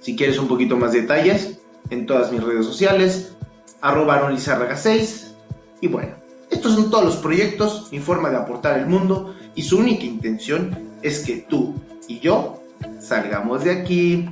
Si 0.00 0.16
quieres 0.16 0.40
un 0.40 0.48
poquito 0.48 0.76
más 0.76 0.90
de 0.90 1.02
detalles, 1.02 1.60
en 1.90 2.04
todas 2.04 2.32
mis 2.32 2.42
redes 2.42 2.66
sociales, 2.66 3.34
arroba 3.80 4.28
6. 4.74 5.34
Y 5.82 5.86
bueno, 5.86 6.16
estos 6.50 6.74
son 6.74 6.90
todos 6.90 7.04
los 7.04 7.16
proyectos, 7.18 7.86
mi 7.92 8.00
forma 8.00 8.28
de 8.28 8.38
aportar 8.38 8.76
el 8.76 8.88
mundo 8.88 9.36
y 9.54 9.62
su 9.62 9.78
única 9.78 10.02
intención 10.02 10.76
es 11.00 11.20
que 11.20 11.46
tú 11.48 11.80
y 12.08 12.18
yo 12.18 12.60
salgamos 12.98 13.62
de 13.62 13.70
aquí. 13.70 14.28